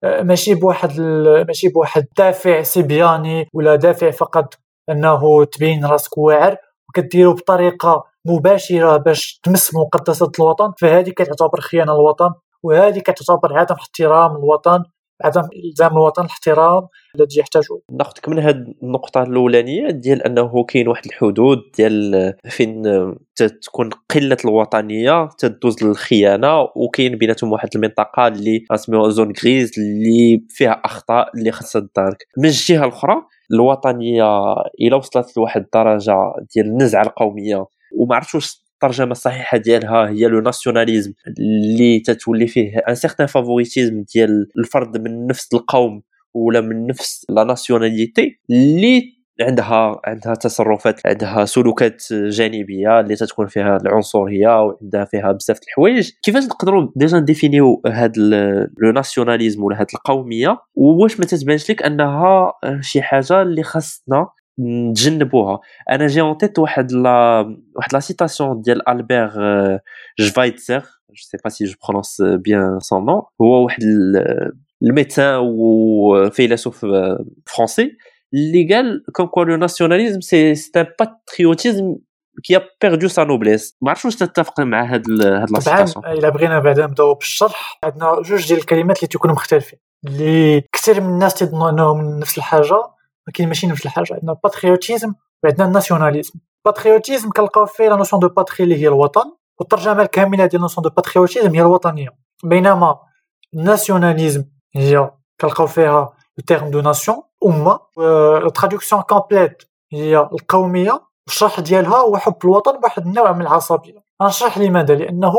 [0.05, 1.01] آه، ماشي بواحد
[1.49, 4.55] ماشي بواحد دافع سبياني ولا دافع فقط
[4.91, 6.57] أنه تبين راسك واعر.
[6.99, 12.31] وكديرو بطريقة مباشرة باش تمس مقدسات الوطن فهذه كتعتبر خيانة الوطن
[12.63, 14.83] وهذه كتعتبر عدم احترام الوطن
[15.25, 17.81] عدم إلزام الوطن الاحترام الذي يحتاجه.
[17.93, 22.83] ناخذك من هذه النقطة الأولانية ديال أنه كاين واحد الحدود ديال فين
[23.63, 30.81] تكون قلة الوطنية تدوز للخيانة وكاين بيناتهم واحد المنطقة اللي اسميوها زون غريز اللي فيها
[30.85, 32.27] أخطاء اللي خاصها تدارك.
[32.39, 33.15] من الجهة الأخرى
[33.53, 37.67] الوطنية إلى وصلت لواحد الدرجة ديال النزعة القومية
[37.99, 44.05] وما عرفتش واش الترجمة الصحيحة ديالها هي le nationalisme اللي تتولي فيه un certain favoritisme
[44.15, 46.03] ديال الفرد من نفس القوم
[46.35, 53.77] ولا من نفس la nationalité اللي عندها عندها تصرفات عندها سلوكات جانبية اللي تتكون فيها
[53.77, 56.11] العنصريه وعندها فيها بزاف الحوايج.
[56.23, 58.19] كيفاش نقدروا déjà نdéfiniو هاد
[58.79, 64.29] le nationalisme ولا هاد القومية؟ وواش ما تتبانش لك أنها شي حاجة اللي خاصنا
[64.61, 65.61] نتجنبوها؟
[65.91, 67.41] أنا j'ai en tête واحد la
[67.77, 69.31] واحد la citation ديال Albert
[70.19, 70.81] Schweitzer
[71.11, 73.83] je sais pas si je prononce bien son nom هو واحد
[74.83, 76.87] ال médecin وفيلسوف
[77.47, 77.97] فرونسي
[78.35, 81.97] اللي قال comme quoi le nationalisme c'est c'est un patriotisme
[82.45, 86.29] qui a perdu sa noblesse ما عرفتش واش تتفق مع هاد هاد la طبعا الا
[86.29, 89.79] بغينا بعدا نبداو بالشرح عندنا جوج ديال الكلمات اللي تيكونوا مختلفين.
[90.07, 92.83] اللي كثير من الناس تيظنوا انهم نفس الحاجة
[93.27, 94.15] ولكن ماشي نفس الحاجة.
[94.15, 95.13] عندنا ال patriotisme
[95.45, 96.33] وعندنا ال nationalisme
[96.67, 100.83] ال patriotisme كنلقاو فيه la notion de patrie اللي هي الوطن والترجمة الكاملة ديال notion
[100.83, 102.09] de patriotisme هي الوطنية.
[102.45, 102.99] بينما
[103.55, 105.11] ال nationalisme هي
[105.41, 107.81] كنلقاو فيها ال terme de nation امه
[108.43, 109.63] la traduction complète
[109.93, 115.33] هي القوميه الشرح ديالها هو حب الوطن بواحد النوع من العصبيه غنشرح لماذا لأنه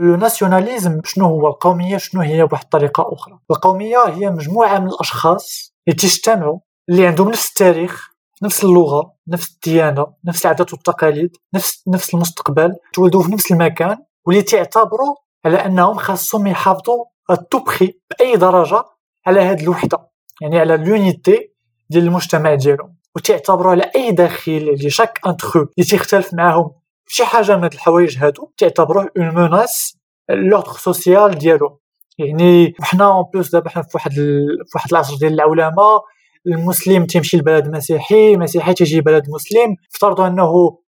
[0.00, 5.74] لو ناسيوناليزم شنو هو القوميه شنو هي بواحد الطريقة أخرى القوميه هي مجموعه من الاشخاص
[5.88, 8.10] اللي تجتمعوا اللي عندهم نفس التاريخ
[8.42, 14.42] نفس اللغة نفس الديانه نفس العادات والتقاليد نفس نفس المستقبل تولدوا في نفس المكان واللي
[14.42, 15.14] تعتبروا
[15.44, 18.84] على انهم خاصهم يحافظوا التبخي باي درجه
[19.26, 21.50] على هذه الوحده يعني على l'unité
[21.90, 26.70] ديال المجتمع ديالهم وتعتبروا على أي دخيل اللي chaque intrus اللي تيختلف معاهم.
[27.08, 29.96] شي حاجة من هاد الحوايج هادو تعتبروه une menace
[30.30, 31.80] l'ordre social ديالو
[32.18, 36.02] يعني وحنا en plus دابا حنا في واحد في واحد العصر ديال العولمة
[36.46, 39.76] المسلم تيمشي لبلد مسيحي مسيحي تيجي بلد مسلم.
[39.94, 40.78] افترضوا أنه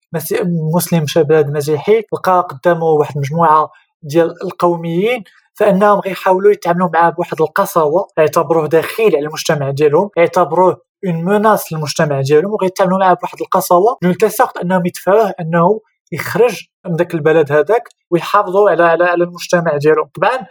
[0.74, 3.70] مسلم مشى بلد مسيحي لقى قدامه واحد المجموعه
[4.02, 5.24] ديال القوميين
[5.56, 12.20] فإنهم غيحاولوا يتعاملوا معاه بواحد القساوة يعتبروه دخيل على المجتمع ديالهم يعتبروه une menace للمجتمع
[12.20, 15.80] ديالهم وغيتعاملوا معاه بواحد القساوة de telle sorte أنهم يدفعوه أنه
[16.12, 20.08] يخرج من ذاك البلد هذاك ويحافظوا على على على المجتمع ديالهم.
[20.14, 20.46] طبعا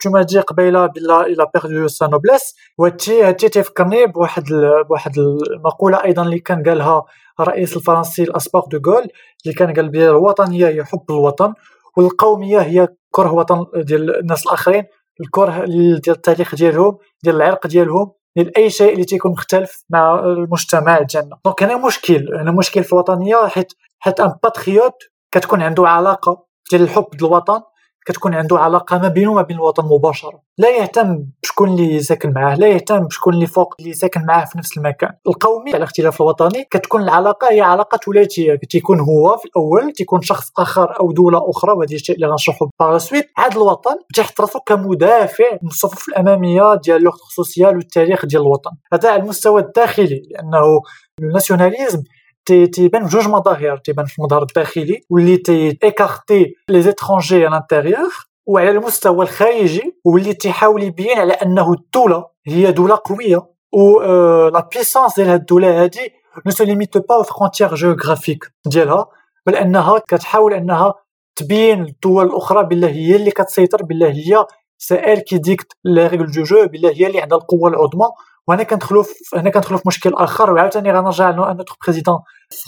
[0.00, 4.44] كما dit قبيله بلا il a perdu sa noblesse وهادشي هادشي تيفكرني بواحد
[4.88, 7.04] بواحد المقوله أيضا اللي كان قالها
[7.40, 9.06] الرئيس الفرنسي الأسبق دو غول
[9.44, 11.54] اللي كان قال بها الوطنية هي حب الوطن.
[11.96, 14.84] والقومية هي كره وطن ديال الناس الآخرين
[15.20, 20.98] الكره ديال التاريخ ديالهم ديال العرق ديالهم ديال أي شيء اللي تيكون مختلف مع المجتمع
[21.00, 24.94] ديالنا donc هنا مشكل هنا مشكل في الوطنية حيت حيت un patriote
[25.32, 27.60] كتكون عنده علاقة ديال الحب بالوطن
[28.06, 30.40] كتكون عنده علاقة ما بينه وما بين الوطن مباشرة.
[30.58, 34.58] لا يهتم بشكون اللي ساكن معاه لا يهتم بشكون اللي فوق اللي ساكن معاه في
[34.58, 35.12] نفس المكان.
[35.26, 40.50] القومي على اختلاف الوطني كتكون العلاقة هي علاقة ثلاثيه تيكون هو في الأول تيكون شخص
[40.58, 45.52] آخر أو دولة أخرى وهذا الشيء اللي غنشرحه par suite عاد الوطن تيحط راسو كمدافع
[45.62, 48.70] من الصفوف الأمامية ديال l'ordre social والتاريخ ديال الوطن.
[48.92, 50.80] هذا على المستوى الداخلي لأنه
[51.20, 52.02] ال nationalisme
[52.46, 58.12] تيبان بجوج مظاهر تيبان في المظهر الداخلي واللي تي écarter les étrangers en intérieur
[58.46, 64.02] وعلى المستوى الخارجي واللي تيحاول يبين على أنه الدولة هي دولة قوية و
[64.48, 66.12] la puissance ديال هاد الدولة هادي
[66.46, 69.06] ne se limite pas aux frontières géographiques ديالها
[69.46, 70.94] بل أنها كتحاول أنها
[71.36, 74.46] تبين للدول الأخرى بالله هي اللي كتسيطر بالله هي
[74.78, 78.06] celle qui dicte les règles du jeu بالله هي اللي عندها القوة العظمى.
[78.48, 82.18] وهنا كندخلوا هنا كندخلوا في مشكل آخر وعاوتاني غنرجع ل notre président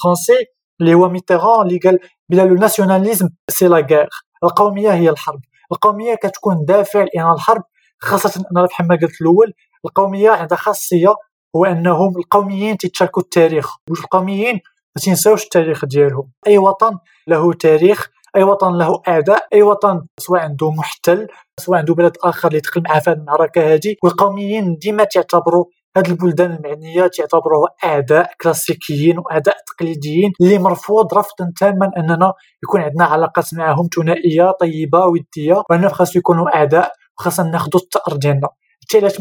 [0.03, 0.47] français
[0.81, 1.99] اللي هو ميتران اللي قال
[2.29, 4.09] بلا le nationalisme c'est la guerre.
[4.45, 5.41] القومية هي الحرب.
[5.73, 7.63] القومية كتكون دافع لأن الحرب
[8.01, 9.53] خاصة أنا بحال ما قلت الأول
[9.85, 11.15] القومية عندها خاصية
[11.57, 13.77] هو أنهم القوميين تيتشاركوا التاريخ.
[13.91, 14.55] واش القوميين؟
[14.97, 16.31] ما تنساوش التاريخ ديالهم.
[16.47, 21.29] أي وطن له تاريخ أي وطن له اعداء أي وطن سواء عنده محتل
[21.61, 25.65] سواء عنده بلد آخر اللي دخل معاه في المعركة هذه والقوميين ديما تعتبروا
[25.97, 32.33] هاد البلدان المعنية تعتبروه اعداء كلاسيكيين واعداء تقليديين اللي مرفوض رفضا تاما أننا
[32.65, 38.49] يكون عندنا علاقات معهم ثنائية طيبة ودية وأننا خاصو يكونوا اعداء وخاصنا ناخذوا الثار ديالنا.
[38.83, 39.19] حتى علاش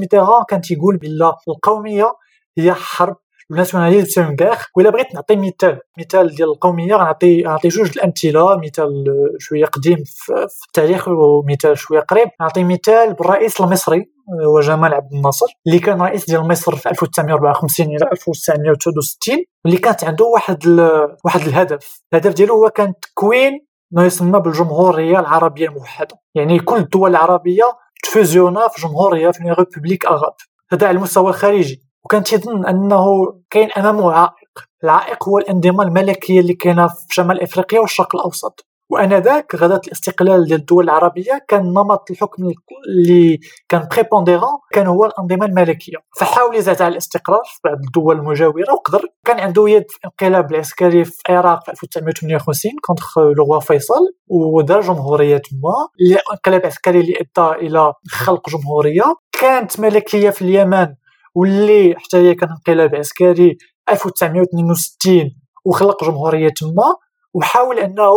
[0.49, 2.14] كان تيقول بلا القومية
[2.57, 3.16] هي حرب
[3.51, 5.79] الناسيوناليزم غير ولا بغيت نعطي مثال.
[5.99, 8.57] مثال ديال القومية غنعطي غنعطي جوج الأمثلة.
[8.57, 9.05] مثال
[9.39, 12.27] شوية قديم في التاريخ ومثال شوية قريب.
[12.39, 14.05] نعطي مثال بالرئيس المصري
[14.45, 20.03] هو جمال عبد الناصر اللي كان رئيس ديال مصر في 1954 إلى 1969 واللي كانت
[20.03, 20.79] عنده واحد ال...
[21.25, 22.03] واحد الهدف.
[22.13, 23.59] الهدف ديالو هو كان تكوين
[23.91, 26.15] ما يسمى بالجمهوريه العربية الموحدة.
[26.35, 27.63] يعني كل الدول العربية
[28.03, 30.33] تفوزيونا في جمهوريه في ريبوبليك اغاب
[30.71, 31.90] هذا على المستوى الخارجي.
[32.05, 34.35] وكان تيظن أنه كاين امامه عائق.
[34.83, 38.65] العائق هو الانظمه الملكيه اللي كاينة في شمال إفريقيا والشرق الأوسط.
[38.91, 42.43] وآنذاك غداة الاستقلال ديال الدول العربية كان نمط الحكم
[42.87, 43.39] اللي
[43.69, 49.39] كان prépondérant كان هو الانظمه الملكيه فحاول يزعزع الاستقرار في بعض الدول المجاورة وقدر كان
[49.39, 53.03] عنده يد في الانقلاب العسكري في العراق في 1958 contre
[53.38, 59.15] le فيصل ودار جمهورية تما الانقلاب العسكري اللي أدى إلى خلق جمهورية.
[59.41, 60.87] كانت ملكية في اليمن
[61.36, 63.57] واللي حتى هي كان انقلاب عسكري
[63.89, 65.32] 1962
[65.65, 66.95] وخلق جمهورية تما
[67.34, 68.11] وحاول أنه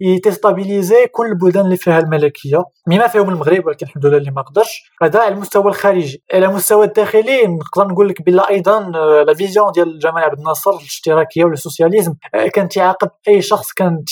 [0.00, 2.64] يتستابيليزي كل البلدان اللي فيها الملكية.
[2.88, 4.90] بما فيهم المغرب ولكن الحمد لله اللي ما قدرش.
[5.02, 6.24] هذا على المستوى الخارجي.
[6.34, 8.80] على المستوى الداخلي نقدر نقول لك بلا أيضا
[9.26, 12.14] لا فيزيون ديال جمال عبد الناصر الاشتراكية والسوسياليزم
[12.54, 14.04] كان تيعاقب أي شخص كان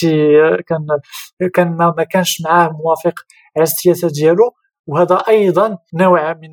[0.67, 0.87] كان
[1.53, 3.13] كان ما كانش معاه موافق
[3.57, 4.51] على السياسة ديالو.
[4.87, 6.51] وهذا أيضا نوع من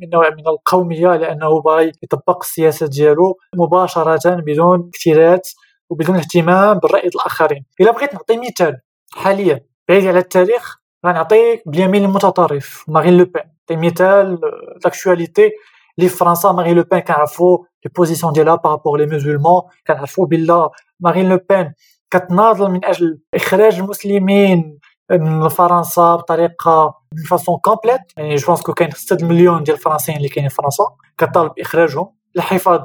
[0.00, 5.52] من نوع من القومية لأنه باغي يطبق السياسة ديالو مباشرة بدون اكتراث
[5.90, 7.64] وبدون اهتمام بالرأي الآخرين.
[7.80, 8.80] إلا بغيت نعطي مثال
[9.12, 10.76] حاليا بعيد على التاريخ
[11.06, 14.38] غنعطي باليمين المتطرف مارين لو نعطي مثال
[14.84, 15.50] l'actualité
[15.98, 20.26] اللي في فرنسا Marine Le Pen كنعرفوا les positions ديالها par rapport les musulmans كنعرفوا
[20.26, 21.74] بلا Marine Le Pen
[22.10, 24.78] كتناضل من أجل إخراج المسلمين
[25.10, 30.18] من فرنسا بطريقة من façon complète يعني je pense que كاين 6 مليون ديال الفرنسيين
[30.18, 30.84] اللي كاينين في فرنسا
[31.18, 32.80] كطالب باخراجهم للحفاظ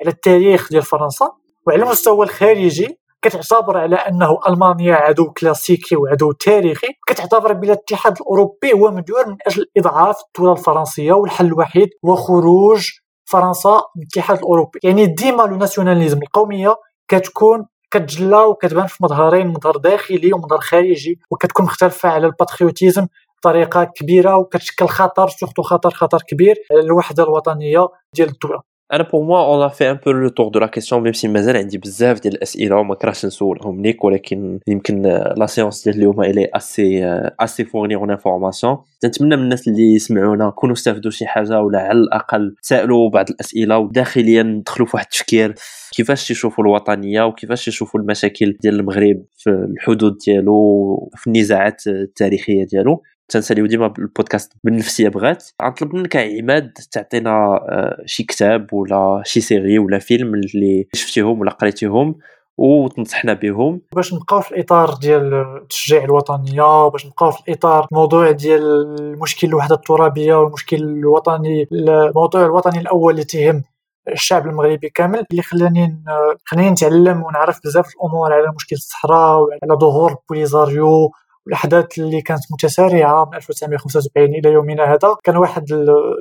[0.00, 1.30] على التاريخ ديال فرنسا
[1.66, 3.00] وعلى المستوى الخارجي.
[3.22, 6.86] كتعتبر على أنه ألمانيا عدو كلاسيكي وعدو تاريخي.
[7.06, 12.88] كتعتبر بان الاتحاد الأوروبي هو مديور من أجل إضعاف الدولة الفرنسية والحل الوحيد هو خروج
[13.24, 14.78] فرنسا من الاتحاد الأوروبي.
[14.82, 16.76] يعني ديما le nationalisme القومية
[17.08, 23.06] كتكون كتجلى وكتبان في مظهرين مظهر داخلي ومظهر خارجي وكتكون مختلفة على ال patriotisme
[23.38, 28.69] بطريقة كبيرة وكتشكل خطر surtout خطر خطر كبير على الوحدة الوطنية ديال الدولة.
[28.92, 31.56] أنا pour moi on fait un peu le tour de la question même si مازال
[31.56, 35.02] عندي بزاف ديال الأسئلة وما كرهتش نسولهم ليك ولكن يمكن
[35.36, 37.04] la séance ديال اليوم elle est
[37.40, 41.98] assez fournie en informations نتمنى من الناس اللي يسمعونا يكونوا استفدوا شي حاجة ولا على
[41.98, 45.54] الأقل سألوا بعض الأسئلة وداخليا دخلوا في واحد التفكير
[45.92, 53.02] كيفاش يشوفوا الوطنية وكيفاش يشوفوا المشاكل ديال المغرب في الحدود ديالو في النزاعات التاريخية ديالو.
[53.30, 55.44] تنساليو ديما البودكاست بالنفسيه بغات.
[55.62, 61.50] غنطلب منك عماد تعطينا آه، شي كتاب ولا شي سيري ولا فيلم اللي شفتيهم ولا
[61.50, 62.14] قريتيهم
[62.58, 63.80] وتنصحنا بهم.
[63.94, 68.62] باش نبقاو في الإطار ديال تشجيع الوطنيه باش نبقاو في الإطار الموضوع ديال
[69.00, 73.62] المشكل الوحدة الترابية والمشكل الوطني الموضوع الوطني الأول اللي تهم
[74.08, 76.04] الشعب المغربي كامل اللي خلاني
[76.44, 81.10] خلاني نتعلم ونعرف بزاف الأمور على مشكل الصحراء وعلى ظهور بوليزاريو
[81.48, 85.72] الأحداث اللي كانت متسارعة من 1975 إلى يومنا هذا كان واحد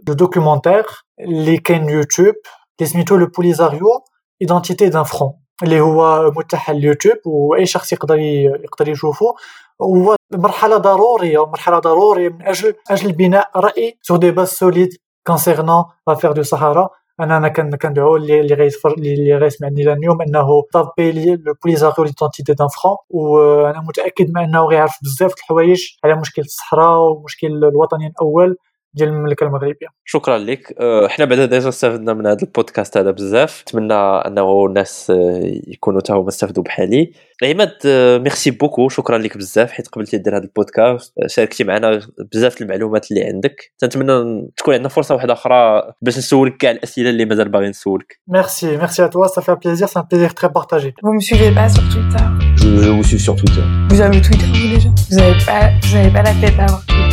[0.10, 0.86] ال documentaire
[1.20, 2.36] اللي كاين يوتيوب
[2.80, 4.04] اللي سميتو le Polisario
[4.42, 9.34] identité d'un front اللي هو متاح اليوتيوب وأي شخص يقدر يقدر يشوفه
[9.82, 14.90] هو مرحلة ضرورية مرحلة ضرورية من أجل أجل بناء رأي sur des bases solides
[15.28, 21.36] concernant l'affaire du Sahara أنا أنا كندعو اللي غيتفرج اللي غيسمعني اليوم أنه طابي لي
[21.36, 27.00] le Polisario l'identité d'un front وأنا متأكد من أنه غيعرف بزاف الحوايج على مشكل الصحراء
[27.00, 28.58] ومشكل الوطني الأول
[28.94, 29.88] ديال المملكة المغربية.
[30.06, 30.76] شكرا لك.
[30.80, 33.62] أه، حنا بعدا déjà استفدنا من هذا البودكاست هذا بزاف.
[33.62, 37.12] نتمنى أنه الناس أه، يكونوا تا هما استفدوا بحالي.
[37.44, 38.90] عماد أه، merci beaucoup.
[38.90, 39.72] شكرا لك بزاف.
[39.72, 42.00] حيت قبلتي دير هذا البودكاست شاركتي معنا
[42.34, 43.72] بزاف المعلومات اللي عندك.
[43.80, 48.20] تنتمنى تكون عندنا فرصة واحدة أخرى باش نسولك كاع الأسئلة اللي مازال باغي نسولك.
[48.28, 48.78] merci.
[48.78, 51.70] merci à toi ça fait plaisir c'est un plaisir très partagé Vous me suivez pas
[51.76, 52.26] sur Twitter.
[52.62, 53.66] Je, je vous suis sur Twitter.
[53.90, 54.90] Vous avez Twitter vous déjà?
[55.10, 57.09] Vous avez pas, vous avez pas la tête à avoir Twitter.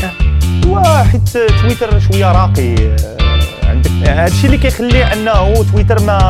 [1.60, 3.90] تويتر شوية راقي آه، عندك.
[3.90, 6.20] هادشي اللي كيخلي انه تويتر ما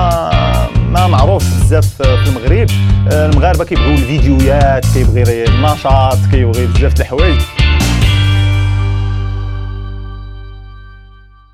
[0.90, 2.68] ما معروفش بزاف في المغرب.
[3.12, 7.40] آه، المغاربة كيبغيو الفيديوهات كيبغي النشاط كيبغي بزاف د الحوايج.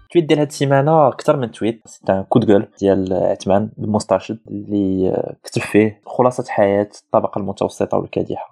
[0.05, 1.83] ال tweet ديال هاد السيمانة أكثر من tweet.
[1.87, 8.52] c'est coup de gueule ديال عثمان المسترشد اللي كتب فيه خلاصة حياة الطبقة المتوسطة والكادحة.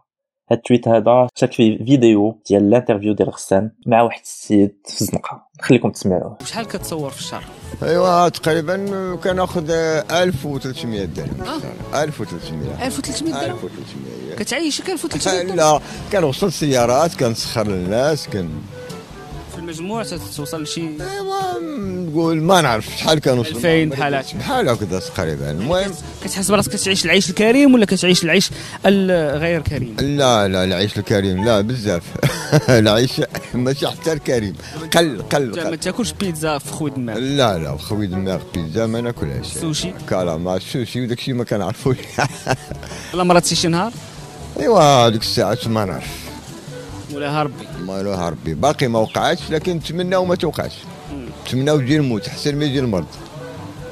[0.50, 4.74] هاد ال tweet هذا شارك فيه فيديو ديال ال interview ديال غسان مع واحد السيد
[4.84, 5.46] في الزنقة.
[5.60, 6.38] نخليكم تسمعوه.
[6.44, 7.44] شحال كتصور في الشهر؟
[7.82, 11.40] أيوا تقريبا كناخذ 1300 درهم.
[11.94, 12.02] آه.
[12.04, 15.80] 1300 1300 درهم؟ 1300 كتعيشك 1300 درهم؟ لا
[16.12, 18.48] كنوصل سيارات كنسخر للناس كن
[19.70, 20.02] المجموع
[20.36, 20.80] توصل لشي.
[20.80, 24.38] ايوا نقول ما نعرف شحال كنوصل 2000 بحال هكا.
[24.38, 25.90] بحال هكذا تقريبا المهم
[26.24, 28.50] كتحس براسك كتعيش العيش الكريم ولا كتعيش العيش
[28.86, 32.02] الغير كريم؟ لا لا العيش الكريم لا بزاف.
[32.68, 33.12] العيش
[33.54, 34.54] ماشي حتى الكريم.
[34.96, 35.76] قل قل ما قل.
[35.78, 39.46] تاكلش بيتزا في خوي دماغ لا لا خوي دماغ بيتزا ما ناكلهاش.
[39.46, 41.96] سوشي؟ كالامار سوشي وداك الشيء ما كنعرفوش.
[43.14, 43.92] ولا مرات شي نهار.
[44.60, 46.29] ايوا ديك الساعات ما نعرف.
[47.14, 50.72] ولا ربي ما له ربي باقي ما وقعتش لكن نتمنى وما توقعش.
[51.46, 53.06] نتمنى تجي الموت أحسن ما يجي المرض.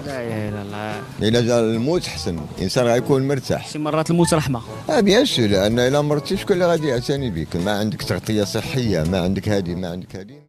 [0.07, 1.03] لا إله إلا الله.
[1.29, 2.41] إلا جا الموت أحسن.
[2.59, 3.69] الانسان غيكون مرتاح.
[3.69, 4.62] شي مرات الموت رحمة.
[4.91, 7.57] آه bien sûr لأن إلا مرضتي شكون اللي غادي يعتني بك.
[7.57, 10.43] ما عندك تغطية صحية ما عندك هادي ما عندك هادي.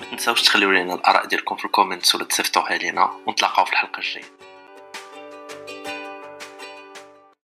[0.00, 3.10] ما تنساوش تخليو لنا الآراء ديالكم في ال comments ولا تصيفطوها لينا.
[3.26, 4.39] ونتلاقاو في الحلقة الجاية.